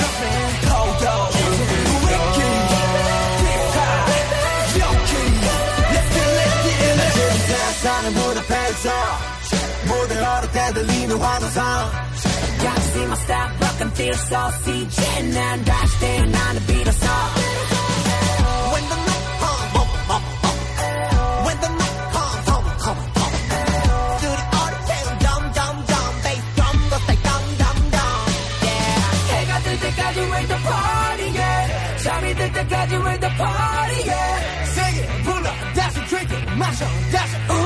[11.17, 11.63] 무대 어릴 때 들리는 환호성
[12.65, 17.07] 약속 see my style, broken fierce, so CJ 난 다시 태어나는 비로소
[18.73, 20.55] When the night comes, hum, hum, hum.
[21.47, 23.33] When the night comes, hum, hum, hum.
[24.21, 26.13] 스튜디오를 태운 dum, dum, dum.
[26.23, 28.27] Bass drum, 너 say dum, dum, dum.
[28.63, 29.33] Yeah.
[29.33, 32.03] 해가 뜰 때까지 with the party, yeah.
[32.05, 34.67] 잠이 들 때까지 with the party, yeah.
[34.75, 37.33] Sing it, 불러, 다시 drink it, 마셔, 다시.
[37.49, 37.66] 우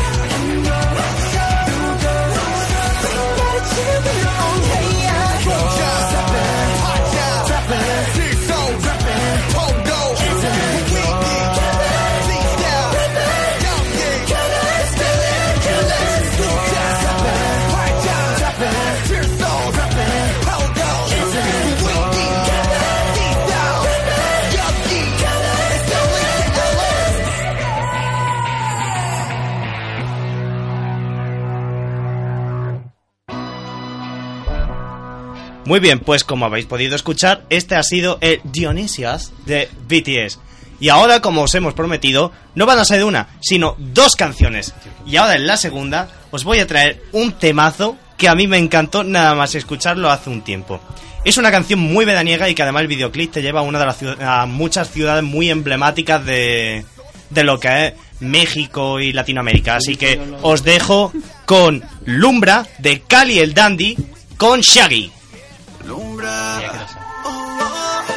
[35.65, 40.39] Muy bien, pues como habéis podido escuchar, este ha sido el Dionysius de BTS.
[40.79, 44.73] Y ahora, como os hemos prometido, no van a ser una, sino dos canciones.
[45.05, 48.57] Y ahora en la segunda os voy a traer un temazo que a mí me
[48.57, 50.79] encantó nada más escucharlo hace un tiempo.
[51.23, 53.85] Es una canción muy veraniega y que además el videoclip te lleva a una de
[53.85, 56.83] las a muchas ciudades muy emblemáticas de,
[57.29, 59.75] de lo que es México y Latinoamérica.
[59.75, 61.13] Así que os dejo
[61.45, 63.95] con Lumbra de Cali el Dandy
[64.37, 65.11] con Shaggy.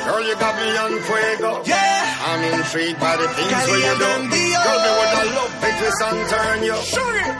[0.04, 1.62] Girl, you got me on fuego.
[1.64, 2.04] Yeah.
[2.26, 4.04] I'm intrigued by the things Cali where you do.
[4.04, 6.78] Girl, me would I love to twist and turn you.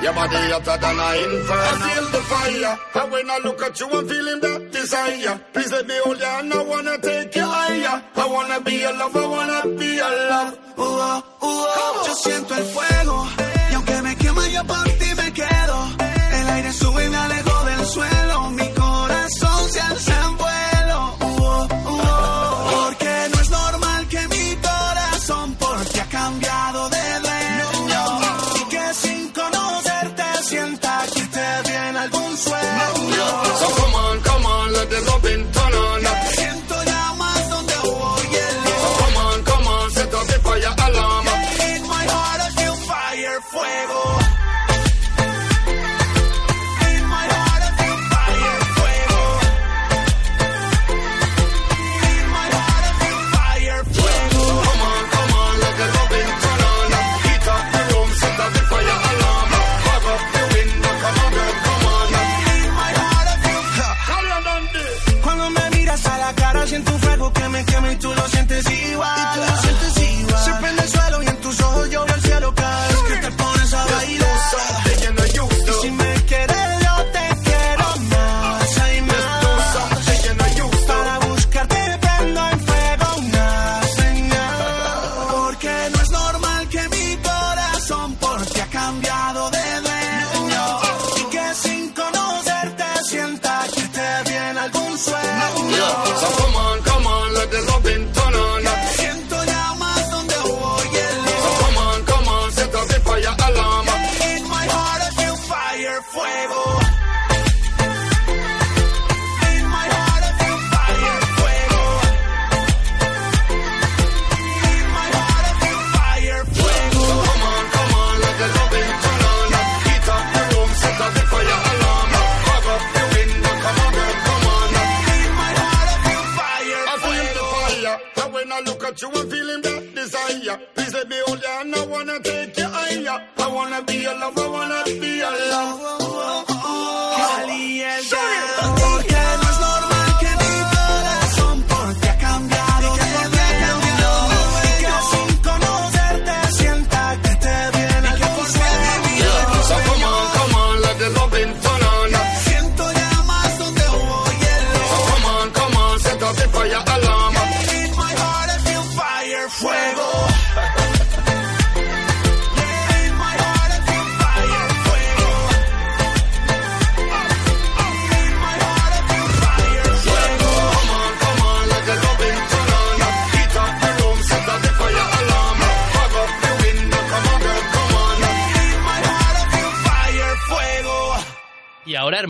[0.05, 1.65] Your body hotter than a inferno.
[1.65, 2.75] I feel the fire.
[3.03, 5.41] And when I look at you, I'm feeling that desire.
[5.53, 8.03] Please let me hold you and I wanna take you higher.
[8.17, 10.59] I wanna be your love, I wanna be your love.
[10.77, 13.29] Uh, uh, uh, yo siento el fuego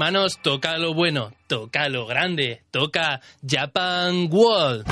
[0.06, 4.84] hermanos, toca lo bueno, toca lo grande, toca Japan World.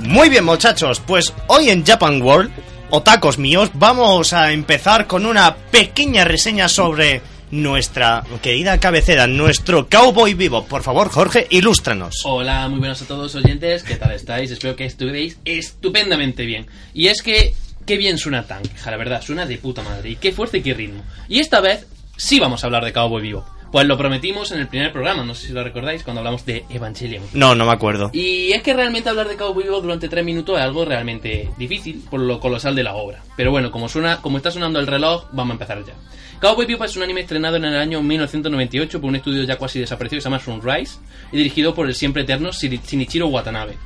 [0.00, 2.50] Muy bien, muchachos, pues hoy en Japan World,
[2.90, 7.22] otacos míos, vamos a empezar con una pequeña reseña sobre
[7.52, 10.64] nuestra querida cabecera, nuestro Cowboy Vivo.
[10.64, 12.22] Por favor, Jorge, ilústranos.
[12.24, 14.50] Hola, muy buenas a todos oyentes, ¿qué tal estáis?
[14.50, 16.66] Espero que estuvierais estupendamente bien.
[16.92, 17.54] Y es que,
[17.86, 20.10] qué bien suena Tank, la verdad, suena de puta madre.
[20.10, 21.02] Y qué fuerte y qué ritmo.
[21.28, 23.44] Y esta vez sí vamos a hablar de Cowboy Vivo.
[23.72, 26.66] Pues lo prometimos en el primer programa, no sé si lo recordáis, cuando hablamos de
[26.68, 27.24] Evangelion.
[27.32, 28.10] No, no me acuerdo.
[28.12, 32.04] Y es que realmente hablar de Cowboy Vivo durante tres minutos es algo realmente difícil
[32.10, 33.22] por lo colosal de la obra.
[33.34, 35.94] Pero bueno, como suena, como está sonando el reloj, vamos a empezar ya.
[36.38, 39.80] Cowboy Vivo es un anime estrenado en el año 1998 por un estudio ya casi
[39.80, 40.98] desaparecido que se llama Sunrise
[41.32, 43.78] y dirigido por el siempre eterno Shinichiro Watanabe.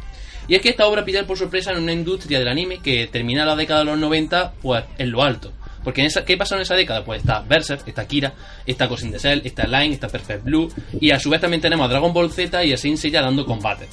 [0.49, 3.45] Y es que esta obra pilla por sorpresa en una industria del anime que termina
[3.45, 5.53] la década de los 90 pues en lo alto.
[5.83, 7.05] Porque en esa, ¿qué pasó en esa década?
[7.05, 8.35] Pues está Berserk, está Kira,
[8.67, 10.69] está Ghost in the Shell, está Line, está Perfect Blue
[11.01, 13.47] y a su vez también tenemos a Dragon Ball Z y a Saint Seiya dando
[13.47, 13.87] combate.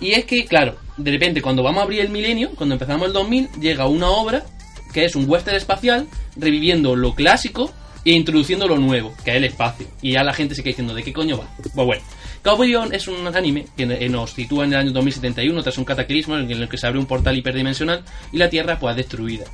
[0.00, 3.12] Y es que, claro, de repente cuando vamos a abrir el milenio, cuando empezamos el
[3.12, 4.44] 2000, llega una obra
[4.92, 7.72] que es un western espacial reviviendo lo clásico
[8.04, 9.88] e introduciendo lo nuevo, que es el espacio.
[10.02, 11.48] Y ya la gente se queda diciendo, ¿de qué coño va?
[11.56, 12.02] Pues bueno,
[12.44, 16.36] Cowboy es un anime que eh, nos sitúa en el año 2071 tras un cataclismo
[16.36, 19.46] en el que se abre un portal hiperdimensional y la Tierra pues es destruida.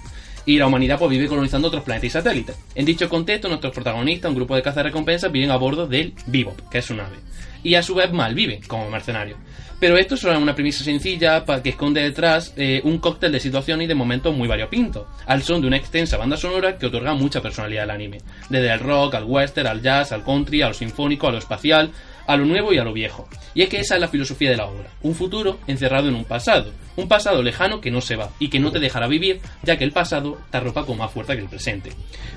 [0.44, 2.56] Y la humanidad pues vive colonizando otros planetas y satélites.
[2.74, 6.78] En dicho contexto, nuestros protagonistas, un grupo de cazarrecompensas, viven a bordo del Bebop, que
[6.78, 7.18] es su nave.
[7.62, 9.38] Y a su vez malviven como mercenarios.
[9.78, 13.88] Pero esto es una premisa sencilla que esconde detrás eh, un cóctel de situaciones y
[13.88, 17.84] de momentos muy variopintos, al son de una extensa banda sonora que otorga mucha personalidad
[17.84, 18.18] al anime,
[18.48, 21.92] desde el rock, al western, al jazz, al country, a lo sinfónico, a lo espacial,
[22.30, 23.28] a lo nuevo y a lo viejo.
[23.54, 26.24] Y es que esa es la filosofía de la obra, un futuro encerrado en un
[26.24, 29.76] pasado, un pasado lejano que no se va y que no te dejará vivir, ya
[29.76, 31.90] que el pasado te arropa con más fuerza que el presente.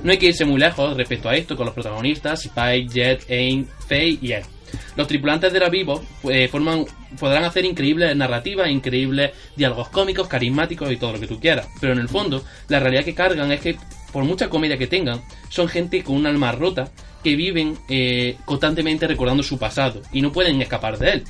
[0.03, 3.67] No hay que irse muy lejos respecto a esto con los protagonistas Spike, Jet, Aang,
[3.87, 4.43] Faye y Ed.
[4.95, 6.85] Los tripulantes de la Vivo eh, forman,
[7.19, 11.67] podrán hacer increíbles narrativas, increíbles diálogos cómicos, carismáticos y todo lo que tú quieras.
[11.79, 13.77] Pero en el fondo, la realidad que cargan es que,
[14.11, 16.89] por mucha comedia que tengan, son gente con un alma rota
[17.23, 21.23] que viven eh, constantemente recordando su pasado y no pueden escapar de él.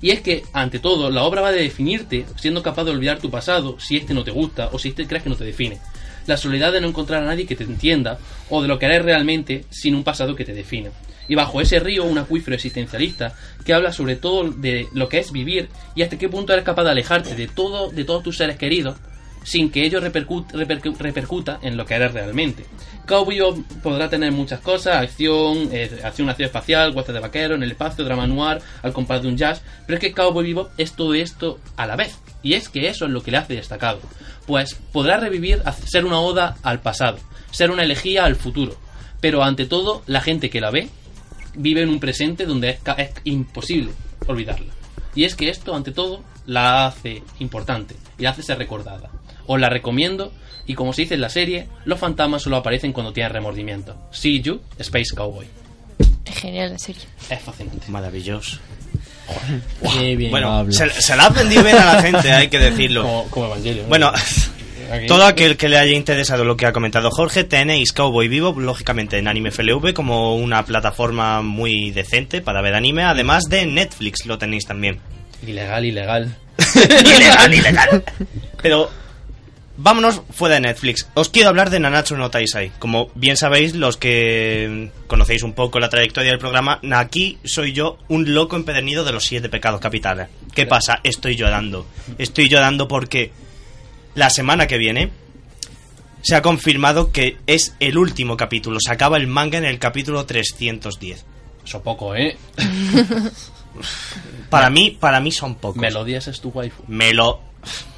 [0.00, 3.30] Y es que, ante todo, la obra va de definirte, siendo capaz de olvidar tu
[3.30, 5.78] pasado si este no te gusta o si este crees que no te define.
[6.26, 8.18] La soledad de no encontrar a nadie que te entienda
[8.48, 10.90] o de lo que eres realmente sin un pasado que te defina.
[11.26, 13.34] Y bajo ese río, un acuífero existencialista
[13.64, 16.84] que habla sobre todo de lo que es vivir y hasta qué punto eres capaz
[16.84, 18.96] de alejarte de todo, de todos tus seres queridos
[19.42, 22.64] sin que ello repercut- repercu- repercuta en lo que eres realmente.
[23.06, 27.70] Cowboy podrá tener muchas cosas, acción, eh, acción ciudad espacial, western de vaquero, en el
[27.70, 31.14] espacio, drama noir, al compás de un jazz, pero es que Cowboy Bebop es todo
[31.14, 32.18] esto a la vez.
[32.42, 34.00] Y es que eso es lo que le hace destacado.
[34.46, 37.18] Pues podrá revivir, ser una oda al pasado,
[37.50, 38.76] ser una elegía al futuro.
[39.20, 40.88] Pero ante todo, la gente que la ve
[41.54, 43.90] vive en un presente donde es, es imposible
[44.26, 44.72] olvidarla.
[45.14, 49.10] Y es que esto, ante todo, la hace importante y la hace ser recordada.
[49.48, 50.32] Os la recomiendo
[50.66, 53.96] y como se dice en la serie, los fantasmas solo aparecen cuando tienen remordimiento.
[54.12, 55.46] See you, Space Cowboy.
[56.26, 57.02] Es genial la serie.
[57.30, 57.88] Es fascinante.
[57.88, 58.58] Maravilloso.
[59.94, 63.26] Qué bien Bueno, se, se la ha vendido bien a la gente, hay que decirlo.
[63.30, 63.56] Como.
[63.56, 63.82] ¿no?
[63.88, 64.12] Bueno,
[65.06, 69.16] todo aquel que le haya interesado lo que ha comentado Jorge, tenéis Cowboy Vivo, lógicamente
[69.16, 74.36] en Anime FLV, como una plataforma muy decente para ver anime, además de Netflix lo
[74.36, 75.00] tenéis también.
[75.46, 76.36] Ilegal, ilegal.
[76.74, 78.04] ilegal, ilegal.
[78.60, 78.90] Pero
[79.78, 81.08] vámonos fuera de Netflix.
[81.14, 82.72] Os quiero hablar de Nanatsu no Taisai.
[82.78, 87.96] Como bien sabéis, los que conocéis un poco la trayectoria del programa, aquí soy yo
[88.08, 90.28] un loco empedernido de los siete pecados capitales.
[90.54, 91.00] ¿Qué pasa?
[91.02, 91.86] Estoy llorando.
[92.18, 93.30] Estoy llorando porque
[94.14, 95.10] la semana que viene
[96.22, 98.80] se ha confirmado que es el último capítulo.
[98.80, 101.24] Se acaba el manga en el capítulo 310.
[101.64, 102.36] O Son pocos, ¿eh?
[104.50, 105.80] Para mí, para mí son pocos.
[105.80, 106.82] Melodias es tu waifu.
[106.88, 107.47] Melo...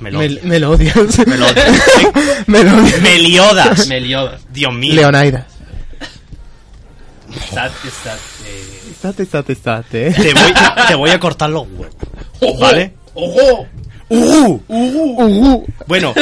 [0.01, 0.45] Me, Melodias.
[0.45, 0.97] me lo odias.
[1.27, 1.47] Me lo
[2.83, 3.01] odias.
[3.03, 3.87] Meliodas.
[3.89, 4.41] Meliodas.
[4.53, 4.95] Dios mío.
[4.95, 5.47] Leonidas.
[7.49, 8.91] Stat, stat, eh.
[8.91, 10.11] Estate, estate, estate.
[10.13, 10.53] Te voy,
[10.89, 12.59] te voy a cortar los huevos.
[12.59, 12.95] ¿Vale?
[13.15, 13.67] ¡Ojo!
[14.09, 14.63] ¡Ujú!
[14.67, 15.67] Ujú.
[15.87, 16.13] Bueno,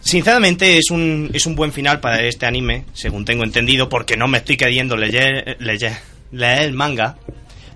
[0.00, 4.28] sinceramente es un, es un buen final para este anime, según tengo entendido, porque no
[4.28, 5.92] me estoy queriendo leer, leer,
[6.30, 7.16] leer el manga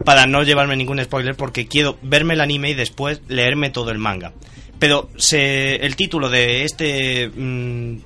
[0.04, 3.98] para no llevarme ningún spoiler, porque quiero verme el anime y después leerme todo el
[3.98, 4.32] manga.
[4.78, 7.98] Pero se, el título de este mm,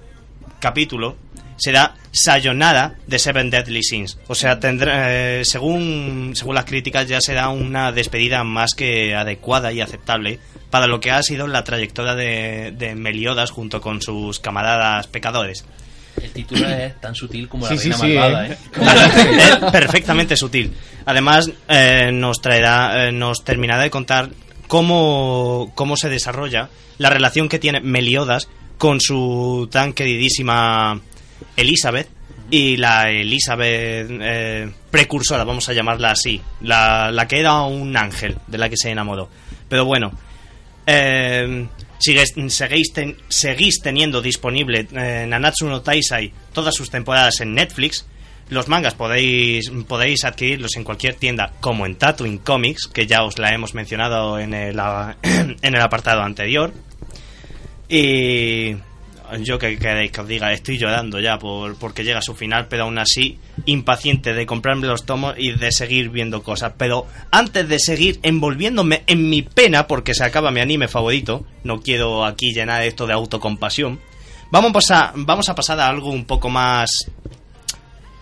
[0.60, 1.16] capítulo
[1.56, 4.18] será Sayonara de Seven Deadly Sins.
[4.28, 9.72] O sea, tendrá, eh, según, según las críticas, ya será una despedida más que adecuada
[9.72, 10.38] y aceptable
[10.70, 15.64] para lo que ha sido la trayectoria de, de Meliodas junto con sus camaradas pecadores.
[16.22, 18.50] El título es tan sutil como la Sí, reina sí, malvada, eh.
[18.52, 19.38] ¿eh?
[19.38, 20.72] Es perfectamente sutil.
[21.06, 24.30] Además, eh, nos traerá, eh, nos terminará de contar
[24.70, 28.48] cómo, cómo se desarrolla la relación que tiene Meliodas
[28.78, 31.00] con su tan queridísima
[31.56, 32.08] Elizabeth
[32.50, 38.38] y la Elizabeth eh, precursora, vamos a llamarla así, la, la que era un ángel
[38.46, 39.28] de la que se enamoró.
[39.68, 40.12] Pero bueno,
[40.86, 41.66] eh,
[41.98, 48.06] sigues- seguéis, ten- seguís teniendo disponible eh, Nanatsu Taisai todas sus temporadas en Netflix.
[48.50, 53.38] Los mangas podéis, podéis adquirirlos en cualquier tienda, como en Tatooine Comics, que ya os
[53.38, 54.78] la hemos mencionado en el,
[55.22, 56.72] en el apartado anterior.
[57.88, 58.74] Y
[59.38, 62.66] yo que queréis que os diga, estoy llorando ya por, porque llega a su final,
[62.68, 66.72] pero aún así impaciente de comprarme los tomos y de seguir viendo cosas.
[66.76, 71.80] Pero antes de seguir envolviéndome en mi pena porque se acaba mi anime favorito, no
[71.80, 74.00] quiero aquí llenar esto de autocompasión,
[74.50, 77.10] vamos a vamos a, pasar a algo un poco más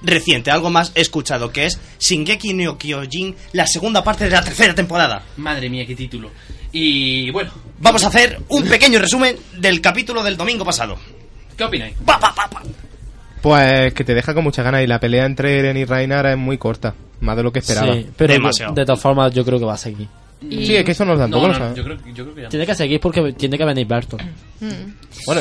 [0.03, 4.74] reciente, algo más escuchado, que es Shingeki no Kyojin, la segunda parte de la tercera
[4.74, 5.22] temporada.
[5.36, 6.30] Madre mía, qué título.
[6.72, 10.96] Y bueno, Vamos a hacer un pequeño resumen del capítulo del domingo pasado.
[11.57, 11.94] ¿qué opináis?
[12.05, 12.62] Pa, pa, pa, pa.
[13.40, 16.38] Pues que te deja con muchas ganas y la pelea entre Eren y Reinara es
[16.38, 17.94] muy corta, más de lo que esperaba.
[17.94, 18.74] Sí, pero Demasiado.
[18.74, 20.09] de todas formas yo creo que va a seguir.
[20.40, 21.76] Y- Sí, es que eso no tampoco No, lo no, sabe.
[21.76, 22.49] yo creo, yo creo que ya.
[22.49, 24.22] Tiene que seguir porque tiene que venir Bertolt.
[24.61, 24.66] Mm.
[25.26, 25.40] Bueno,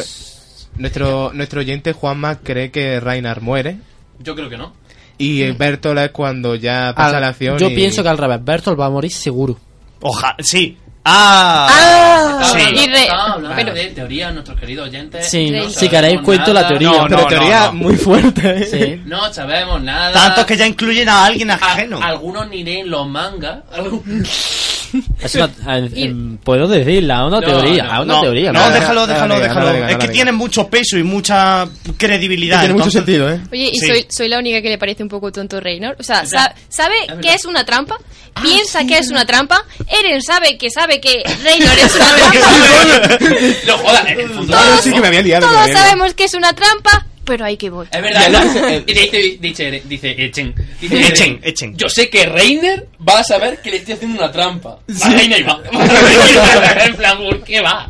[0.77, 3.77] nuestro, nuestro oyente Juanma cree que Reinar muere
[4.19, 4.73] Yo creo que no.
[5.17, 7.57] y Bertolt es cuando ya pasa Al- la acción.
[7.57, 9.57] yo y- pienso que al revés, Bertolt va a morir seguro.
[10.01, 10.77] Ojalá, sí.
[11.09, 11.67] ¡Ah!
[11.71, 12.59] Ah, sí.
[12.83, 15.25] y re- Estaba hablando pero- de teoría, nuestros queridos oyentes.
[15.29, 16.89] Sí, no si queréis cuento la teoría.
[16.91, 17.73] No, Pero no, teoría no.
[17.73, 18.57] muy fuerte.
[18.57, 18.65] ¿eh?
[18.65, 19.01] Sí.
[19.05, 20.11] No sabemos nada.
[20.11, 21.99] Tanto que ya incluyen a alguien A- ajeno.
[22.03, 23.59] algunos ni leen los mangas.
[25.21, 28.51] Es una- en- en- puedo decirla, una No, teoría, no, a una no, teoría.
[28.51, 29.59] no, déjalo, déjalo, déjalo.
[29.67, 31.67] no, no, no, es que tiene mucho peso y mucha
[31.97, 32.59] credibilidad.
[32.59, 33.41] Tiene mucho sentido, ¿eh?
[33.51, 33.87] Oye, ¿y Sí.
[33.87, 35.95] soy, soy la única que le parece un poco tonto Reynor?
[35.99, 37.21] O sea, ¿sabe verdad.
[37.21, 37.97] que es una trampa?
[38.41, 39.63] ¿Piensa que es una trampa?
[39.87, 43.17] Eren sabe que sabe que Reynor es una trampa.
[43.65, 44.57] no jodas, en el futuro.
[44.59, 45.87] Todos- sí que me había liado, me Todos había liado.
[45.89, 47.85] sabemos que es una trampa, pero ahí que voy.
[47.91, 48.29] Es verdad.
[48.29, 48.43] No.
[48.43, 50.55] no, eh, dice, dice, dice Echen.
[50.79, 51.77] Dice Echen, Echen.
[51.77, 54.79] Yo sé que Reiner va a saber que le estoy haciendo una trampa.
[54.89, 55.61] Va, Reiner va.
[56.85, 57.89] en plan, ¿por qué va?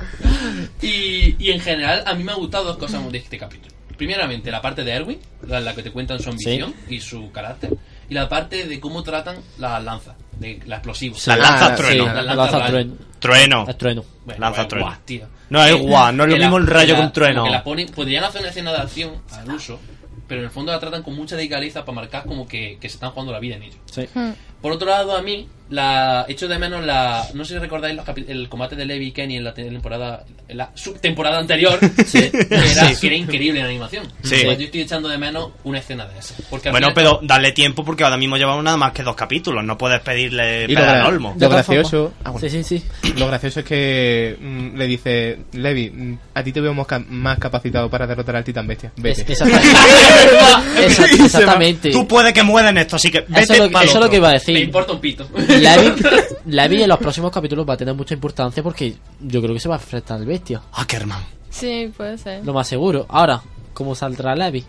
[0.81, 3.73] Y, y en general, a mí me han gustado dos cosas de este capítulo.
[3.95, 7.71] Primeramente, la parte de Erwin, la, la que te cuentan su ambición y su carácter.
[8.09, 11.15] Y la parte de cómo tratan las lanzas, de la explosiva.
[11.25, 12.03] La lanza Ah, trueno.
[12.05, 12.93] Sí, La la lanza trueno.
[13.19, 13.65] Trueno.
[13.67, 14.05] Es trueno.
[14.25, 14.85] Bueno, Lanza pues, trueno.
[14.87, 15.27] guau, tío.
[15.49, 17.43] No, es guau, no es lo mismo el rayo que un trueno.
[17.43, 19.79] Que la ponen, podrían hacer una escena de acción al uso,
[20.27, 22.95] pero en el fondo la tratan con mucha delicadeza para marcar como que, que se
[22.95, 23.77] están jugando la vida en ello.
[23.91, 24.07] Sí.
[24.13, 24.31] Hmm.
[24.61, 27.25] Por otro lado, a mí, la echo de menos la.
[27.33, 30.23] No sé si recordáis los el combate de Levi y Kenny en la te- temporada.
[30.47, 31.77] En la subtemporada anterior.
[32.11, 34.07] que, era, que era increíble en animación.
[34.23, 34.43] Sí.
[34.45, 36.35] Pues yo estoy echando de menos una escena de esa.
[36.49, 39.63] Porque Bueno, pero dale tiempo porque ahora mismo llevamos nada más que dos capítulos.
[39.65, 41.35] No puedes pedirle Y lo, olmo.
[41.37, 42.47] Lo gracioso, ah, bueno.
[42.49, 43.11] Sí, sí, sí.
[43.17, 47.03] lo gracioso es que mm, le dice, Levi, mm, a ti te veo más, ca-
[47.09, 48.91] más capacitado para derrotar al titán bestia.
[48.95, 49.33] Vete.
[49.33, 49.41] Es-
[51.19, 51.91] exactamente.
[51.91, 53.93] Tú puedes que muera en esto, así que vete Eso es lo, pa'l eso es
[53.95, 54.11] lo otro.
[54.11, 54.65] que iba a Me decir.
[54.67, 55.27] importa un pito.
[55.35, 56.01] Levi,
[56.45, 59.69] Levi en los próximos capítulos va a tener mucha importancia porque yo creo que se
[59.69, 60.61] va a enfrentar al bestia.
[60.73, 61.23] Ackerman.
[61.49, 62.45] Sí, puede ser.
[62.45, 63.05] Lo más seguro.
[63.09, 63.41] Ahora,
[63.73, 64.63] ¿cómo saldrá Levi?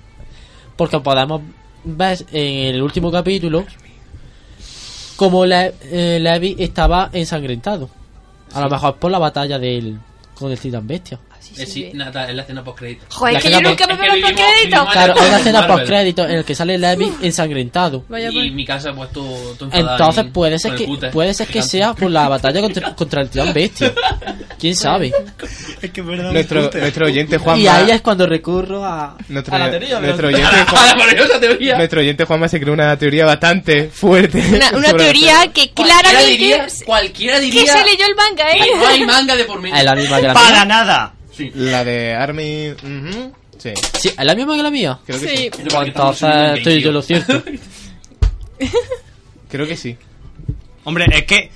[0.76, 1.43] Porque podemos
[1.85, 3.64] ver en el último capítulo
[5.16, 7.91] como Le- eh, Levi estaba ensangrentado.
[8.55, 9.99] A lo mejor por la batalla del
[10.35, 11.18] con el titán bestia.
[11.57, 13.07] Eh, sí, nada, es la escena post crédito.
[13.11, 14.45] Joder, La que yo nunca me es que veo crédito.
[14.64, 15.76] vivimos- Claro, hay una escena Marvel.
[15.76, 18.05] post crédito en el que sale Levi ensangrentado.
[18.09, 22.11] Vaya Y mi casa pues enfadado Entonces puede ser que puede ser que sea por
[22.11, 23.93] la batalla contra, contra el titán bestia.
[24.59, 25.12] ¿Quién sabe?
[25.80, 26.32] Es que es verdad.
[26.32, 27.62] Nuestro, nuestro oyente Juanma.
[27.62, 30.01] Y ahí es cuando recurro a, Nuestro, a la teoría.
[30.01, 31.76] nuestro oyente, A la teoría.
[31.76, 34.39] nuestro oyente Juanma se creó una teoría bastante fuerte.
[34.49, 38.61] Una, teoría que Cualquiera claramente diría, cualquiera diría que se leyó el manga, ¿eh?
[38.76, 39.76] no hay manga de por medio.
[39.76, 41.14] Es la la Para nada.
[41.39, 41.53] Sí.
[41.55, 42.74] La de Army.
[43.59, 43.70] Sí,
[44.01, 44.99] Sí, es la misma que la mía.
[45.07, 45.36] creo que Sí.
[45.36, 45.51] sí.
[45.84, 46.28] Entonces
[46.59, 47.43] estoy yo lo cierto.
[49.51, 49.97] Creo que sí.
[50.84, 51.51] Hombre, es que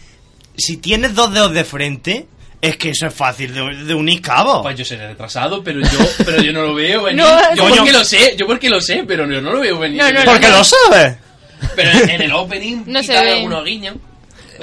[0.57, 2.27] si tienes dos dedos de frente,
[2.61, 4.63] es que eso es fácil de, de unir cabos.
[4.63, 7.25] Pues yo seré retrasado, pero yo, pero yo no lo veo venir.
[7.25, 9.99] No, yo porque lo sé, yo porque lo sé, pero yo no lo veo venir.
[10.03, 11.17] No, no, ¿Por qué lo sabes?
[11.77, 13.33] Pero en, el opening No se ve.
[13.35, 13.97] algunos guiños.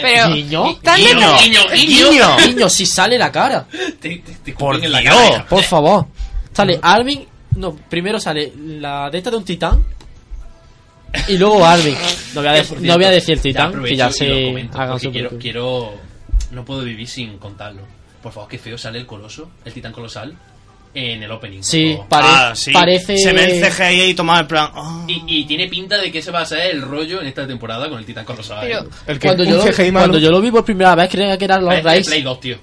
[0.01, 0.75] Pero Niño.
[0.83, 2.09] Tan Guiño, de- guiño, guiño.
[2.11, 2.37] guiño.
[2.47, 3.65] Niño, si sale la cara.
[3.99, 4.93] Te, te, te Por Dios.
[5.03, 5.45] cara.
[5.47, 6.05] Por favor.
[6.53, 7.25] Sale Armin.
[7.55, 9.83] No, primero sale la de esta de un titán.
[11.27, 11.95] Y luego Armin.
[12.35, 14.99] No voy a, por no voy a decir el ya titán, que ya se hagan
[14.99, 15.93] su quiero, quiero...
[16.51, 17.81] No puedo vivir sin contarlo.
[18.21, 20.35] Por favor, qué feo sale el coloso, el titán colosal,
[20.93, 21.61] en el opening.
[21.61, 22.71] Sí, pare- Ah, sí.
[22.71, 23.17] parece.
[23.17, 24.69] Se ve el CGI ahí tomado en plan.
[24.73, 25.05] ah.
[25.07, 27.87] Y, y tiene pinta de que ese va a ser el rollo en esta temporada
[27.89, 28.59] con el titán colosal.
[28.61, 28.89] Pero- ¿eh?
[29.07, 31.63] El que Cuando yo, lo, cuando yo lo vi por primera vez, creía que eran
[31.63, 32.07] los de Reyes.
[32.07, 32.57] Play 2, tío.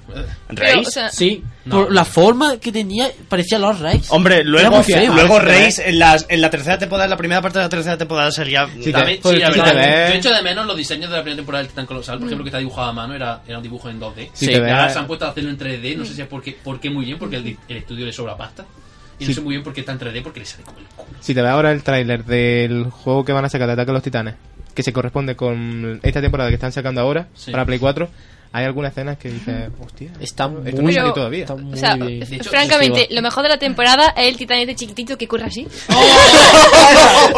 [0.48, 0.88] ¿Reis?
[0.88, 1.76] o sea, Sí, No.
[1.84, 4.06] por la forma que tenía, parecía los Reyes.
[4.10, 5.12] Hombre, luego, feo.
[5.12, 7.96] luego Reis en, las- en la tercera temporada, en la primera parte de la tercera
[7.98, 8.68] temporada sería.
[8.82, 10.08] Sí, También- pues, sí, la verdad.
[10.12, 12.44] Yo echo de menos los diseños de la primera temporada del Titán Colosal, por ejemplo,
[12.44, 14.30] que está dibujado a mano, era, era un dibujo en 2D.
[14.32, 16.22] Si Sí, te Y ahora se han puesto a hacerlo en 3D, no sé si
[16.22, 18.64] es porque, por qué muy bien, porque el, el estudio le sobra pasta.
[19.18, 19.34] Y no Sí.
[19.34, 21.08] sé muy bien por qué está en 3D, porque le sale como el culo.
[21.20, 23.94] Si te ves ahora el tráiler del juego que van a sacar de Ataque a
[23.94, 24.34] los Titanes,
[24.74, 27.50] que se corresponde con esta temporada que están sacando ahora Sí.
[27.50, 28.10] para Play 4,
[28.56, 31.40] hay algunas escenas que dices, hostia, Está esto muy, no salió Pero- todavía.
[31.42, 32.20] está muy o sea, bien.
[32.20, 35.44] De hecho, francamente, lo mejor de la temporada es el titán este chiquitito que corre
[35.44, 35.66] así.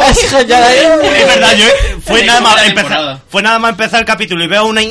[0.08, 1.24] Es ¿eh?
[1.26, 1.64] Verdad, yo
[2.04, 4.86] fue Sí, nada más empezar, fue nada más empezar el capítulo y veo una y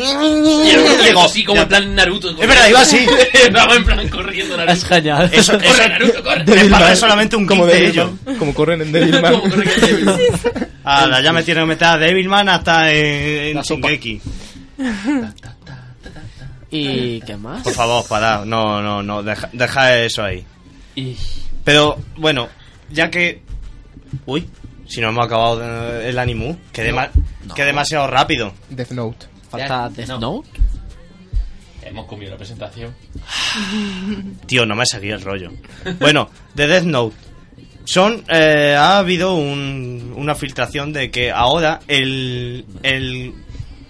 [1.05, 2.29] digo, así como en plan Naruto.
[2.31, 3.07] Es verdad, iba así.
[3.45, 4.73] En plan corriendo Naruto.
[4.73, 5.29] Es genial.
[5.31, 6.95] Eso, eso Corre, Naruto, corre.
[6.97, 8.09] solamente un como de ellos.
[8.37, 9.33] Como corren en Devilman.
[11.23, 13.61] Ya me tienen que meter a Devilman hasta en.
[13.61, 14.21] Shingeki.
[16.69, 17.63] ¿Y qué más?
[17.63, 20.45] Por favor, para, no, no, no, deja, deja eso ahí.
[20.95, 21.15] Y-
[21.63, 22.49] Pero, bueno,
[22.91, 23.41] ya que...
[24.25, 24.47] Uy,
[24.87, 27.09] si no hemos acabado el animu, que, dema-
[27.55, 28.53] que demasiado rápido.
[28.69, 29.25] Death Note.
[29.49, 30.19] Falta Death no.
[30.19, 30.49] Note.
[31.83, 32.93] Hemos comido la presentación.
[34.45, 35.51] Tío, no me seguí el rollo.
[35.99, 37.15] Bueno, de Death Note.
[37.85, 43.33] Son, eh, ha habido un- una filtración de que ahora el, el,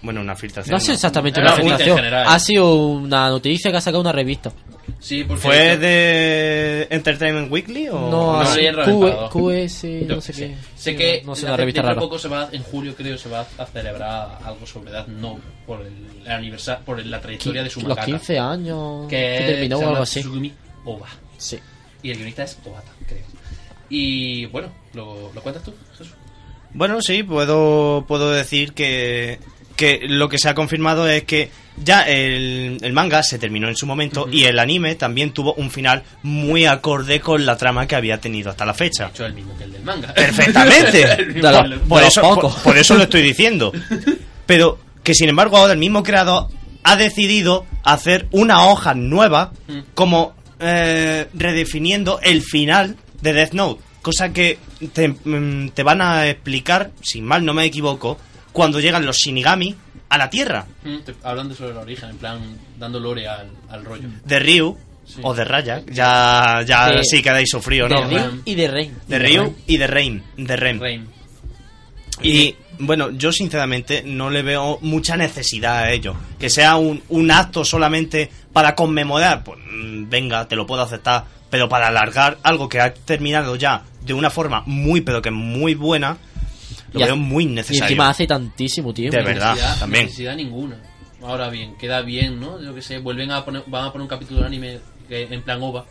[0.02, 0.72] bueno, una filtración.
[0.72, 2.00] No ha sido exactamente una una filtración.
[2.14, 4.52] Ha sido una noticia que ha sacado una revista.
[5.00, 9.30] Sí, porque ¿Fue de Entertainment Weekly o No, no, Q- reventado.
[9.30, 10.48] QS, Yo no sé sé.
[10.48, 10.56] qué.
[10.76, 12.00] Sé que No sé, hace- una revista dentro de rara.
[12.00, 15.82] poco se va, en julio creo, se va a celebrar algo sobre Death Note por
[15.82, 18.06] el, aniversario, por la trayectoria de su Los mangaka.
[18.06, 20.22] 15 años que que terminó o algo así.
[20.22, 20.54] Tsugumi
[20.86, 21.08] Oba.
[21.38, 21.60] Sí.
[22.02, 23.24] Y el guionista es Obata, creo.
[23.90, 25.74] Y bueno, ¿lo, lo cuentas tú?
[25.92, 26.14] Jesús?
[26.74, 29.40] Bueno, sí, puedo, puedo decir que,
[29.78, 31.50] que lo que se ha confirmado es que
[31.82, 35.70] ya el, el manga se terminó en su momento y el anime también tuvo un
[35.72, 39.06] final muy acorde con la trama que había tenido hasta la fecha.
[39.06, 40.14] De hecho, el mismo que el del manga.
[40.14, 41.24] Perfectamente.
[41.34, 43.72] De la- Por de eso, por, eso lo estoy diciendo.
[44.46, 46.48] Pero que sin embargo ahora el mismo creador
[46.84, 49.52] ha decidido hacer una hoja nueva
[49.94, 53.82] como eh, redefiniendo el final de Death Note.
[54.02, 54.58] Cosa que
[54.94, 58.18] te, mm, te van a explicar, si mal no me equivoco,
[58.58, 59.76] cuando llegan los Shinigami
[60.10, 62.40] a la Tierra Mm, Hablando sobre el origen, en plan,
[62.80, 64.10] dando lore al, al rollo.
[64.26, 65.22] de Ryu Sí.
[65.24, 65.84] o de Raya.
[65.90, 68.08] Ya, ya De- sí quedáis sufrido, De ¿no?
[68.10, 68.94] Rin y de Rain.
[69.08, 70.24] De Ryu y de Rain.
[70.36, 70.80] De Rem.
[70.82, 71.08] Rain.
[72.22, 76.16] Y bueno, yo sinceramente no le veo mucha necesidad a ello.
[76.40, 81.26] Que sea un, un acto solamente para conmemorar, pues mm, venga, te lo puedo aceptar,
[81.50, 85.76] pero para alargar algo que ha terminado ya de una forma muy, pero que muy
[85.76, 86.18] buena,
[86.98, 87.84] lo Y veo muy Y necesario.
[87.84, 89.18] encima hace tantísimo tiempo.
[89.18, 89.54] De verdad.
[89.56, 90.04] Necesidad- también.
[90.06, 90.78] Necesidad ninguna.
[91.24, 92.62] Ahora bien, queda bien, ¿no?
[92.62, 94.80] Yo que sé, vuelven a poner, van a poner un capítulo de anime
[95.10, 95.86] que- en plan OVA.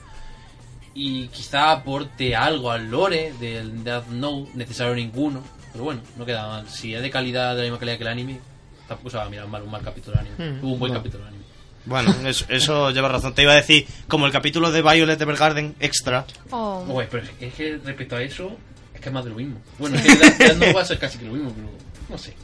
[0.94, 5.42] Y quizá aporte algo al lore del Death Note, necesario ninguno.
[5.72, 6.68] Pero bueno, no queda mal.
[6.68, 8.40] Si es de calidad, de la misma calidad que el anime,
[8.88, 10.60] tampoco se va a mirar mal un mal capítulo de anime.
[10.60, 10.98] Tuvo un buen no.
[11.00, 11.44] capítulo de anime.
[11.84, 13.34] Bueno, eso, eso lleva razón.
[13.34, 16.86] Te iba a decir, como el capítulo de Violet Evergarden extra, Oh.
[16.88, 18.75] Oye, pero es que respecto a eso, es
[19.06, 19.60] que es más de lo mismo.
[19.78, 21.68] Bueno, es que Note va a ser casi que lo mismo, pero
[22.08, 22.34] no sé.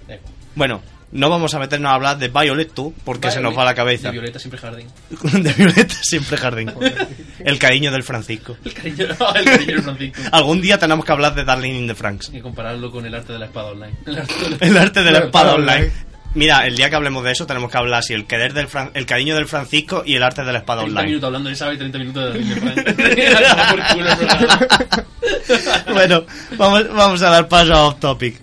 [0.54, 3.74] bueno, no vamos a meternos a hablar de Violet tú, porque se nos va la
[3.74, 4.08] cabeza.
[4.08, 4.86] De Violeta siempre jardín.
[5.42, 6.72] de Violeta siempre jardín.
[7.40, 8.56] El cariño del Francisco.
[8.64, 10.22] El cariño, el cariño de Francisco.
[10.30, 12.30] Algún día tenemos que hablar de Darling in the Franks.
[12.32, 13.96] Y compararlo con el arte de la espada online.
[14.06, 15.90] El arte de la, El arte de la espada online.
[16.34, 18.90] Mira, el día que hablemos de eso tenemos que hablar si el querer del Fran-
[18.94, 21.08] el cariño del Francisco y el arte de la espada 30 online.
[21.10, 22.40] minutos hablando de Saba y 30 minutos de
[25.92, 26.24] bueno,
[26.56, 28.40] vamos, vamos a dar paso a off topic.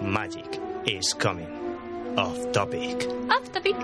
[0.00, 1.48] Magic is coming.
[2.16, 3.06] Off topic.
[3.30, 3.76] Off topic.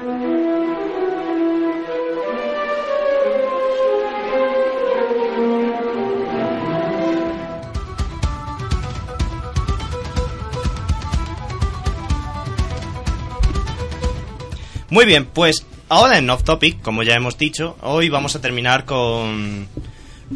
[14.91, 18.87] Muy bien, pues ahora en Off Topic, como ya hemos dicho, hoy vamos a terminar
[18.87, 19.69] con.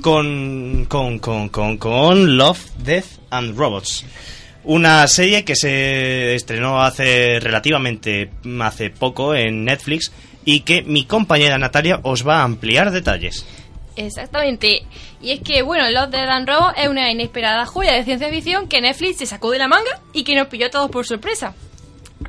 [0.03, 0.85] con.
[0.87, 1.19] con.
[1.19, 1.79] con.
[1.79, 4.05] con, Love, Death and Robots.
[4.65, 8.31] Una serie que se estrenó hace relativamente
[8.61, 10.13] hace poco en Netflix
[10.45, 13.47] y que mi compañera Natalia os va a ampliar detalles.
[13.97, 14.83] Exactamente.
[15.21, 18.69] Y es que, bueno, Los de Dan Robo es una inesperada joya de ciencia ficción
[18.69, 21.55] que Netflix se sacó de la manga y que nos pilló a todos por sorpresa.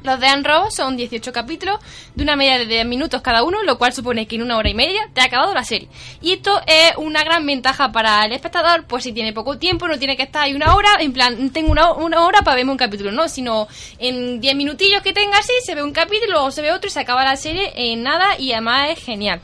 [0.02, 1.80] Los de Dan Robo son 18 capítulos
[2.16, 4.70] de una media de 10 minutos cada uno, lo cual supone que en una hora
[4.70, 5.88] y media te ha acabado la serie.
[6.22, 9.98] Y esto es una gran ventaja para el espectador, pues si tiene poco tiempo, no
[9.98, 12.78] tiene que estar ahí una hora, en plan, tengo una, una hora para verme un
[12.78, 13.68] capítulo, no, sino
[14.00, 16.92] en 10 minutillos que tenga así, se ve un capítulo, luego se ve otro y
[16.92, 19.42] se acaba la serie en nada y además es genial.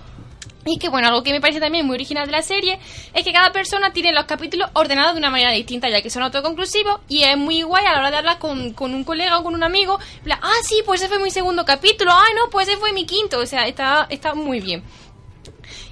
[0.71, 2.79] Y que bueno, algo que me parece también muy original de la serie
[3.13, 6.21] es que cada persona tiene los capítulos ordenados de una manera distinta, ya que son
[6.21, 9.43] autoconclusivos y es muy guay a la hora de hablar con, con un colega o
[9.43, 9.97] con un amigo.
[10.23, 13.05] plan, ah, sí, pues ese fue mi segundo capítulo, ah, no, pues ese fue mi
[13.07, 14.83] quinto, o sea, está, está muy bien.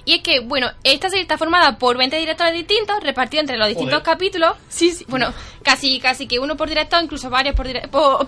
[0.04, 3.68] Y es que, bueno, esta serie está formada por 20 directores distintos, repartidos entre los
[3.68, 4.04] distintos Joder.
[4.04, 4.52] capítulos.
[4.68, 8.26] Sí, sí, bueno, casi, casi que uno por director, incluso varios por, dire- por-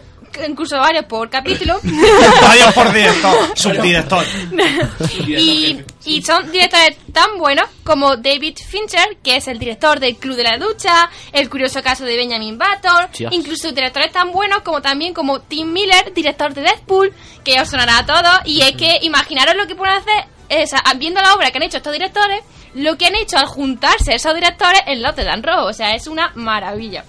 [0.48, 1.78] incluso varios por capítulo.
[2.42, 4.24] Vaya por director, subdirector.
[5.26, 10.36] y, y son directores tan buenos como David Fincher, que es el director del Club
[10.36, 15.12] de la Ducha, El curioso caso de Benjamin Button, incluso directores tan buenos como también
[15.14, 17.12] como Tim Miller, director de Deadpool,
[17.44, 20.72] que ya os sonará a todos, y es que imaginaros lo que pueden hacer, es,
[20.74, 22.40] a- viendo la obra que han hecho estos directores,
[22.74, 25.94] lo que han hecho al juntarse esos directores en Los de Dan Rojo, o sea,
[25.94, 27.04] es una maravilla.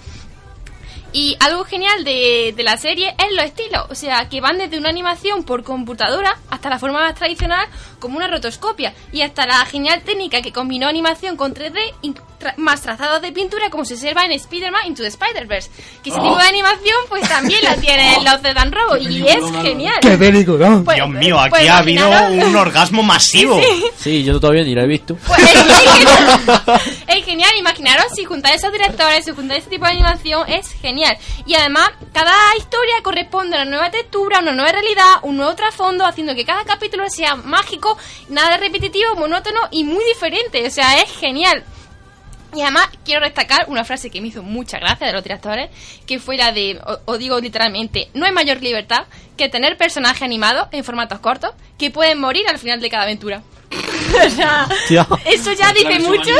[1.12, 4.78] Y algo genial de, de la serie es los estilos, o sea, que van desde
[4.78, 7.66] una animación por computadora hasta la forma más tradicional
[7.98, 12.54] como una rotoscopia y hasta la genial técnica que combinó animación con 3D y tra-
[12.56, 15.70] más trazados de pintura como se observa en Spider-Man Into the Spider-Verse.
[16.02, 16.22] Que ese Oh.
[16.22, 19.98] tipo de animación pues también la tienen los de Dan Robo y es genial.
[20.00, 20.80] ¡Qué película!
[20.84, 23.60] Pues- Dios mío, aquí pues ha habido un orgasmo masivo.
[23.96, 25.16] Sí, yo todavía ni lo he visto.
[25.26, 26.80] Pues es, es genial.
[27.06, 31.01] Es genial, imaginaros si juntáis esos directores, si juntáis ese tipo de animación, es genial.
[31.46, 36.06] Y además, cada historia corresponde a una nueva textura, una nueva realidad, un nuevo trasfondo,
[36.06, 37.96] haciendo que cada capítulo sea mágico,
[38.28, 40.66] nada repetitivo, monótono y muy diferente.
[40.66, 41.64] O sea, es genial.
[42.54, 45.70] Y además quiero destacar una frase que me hizo mucha gracia de los directores,
[46.06, 49.06] que fue la de, o, o digo literalmente, no hay mayor libertad
[49.38, 53.42] que tener personajes animados en formatos cortos que pueden morir al final de cada aventura.
[54.26, 55.06] o sea, Tío.
[55.24, 56.30] eso ya dice mucho.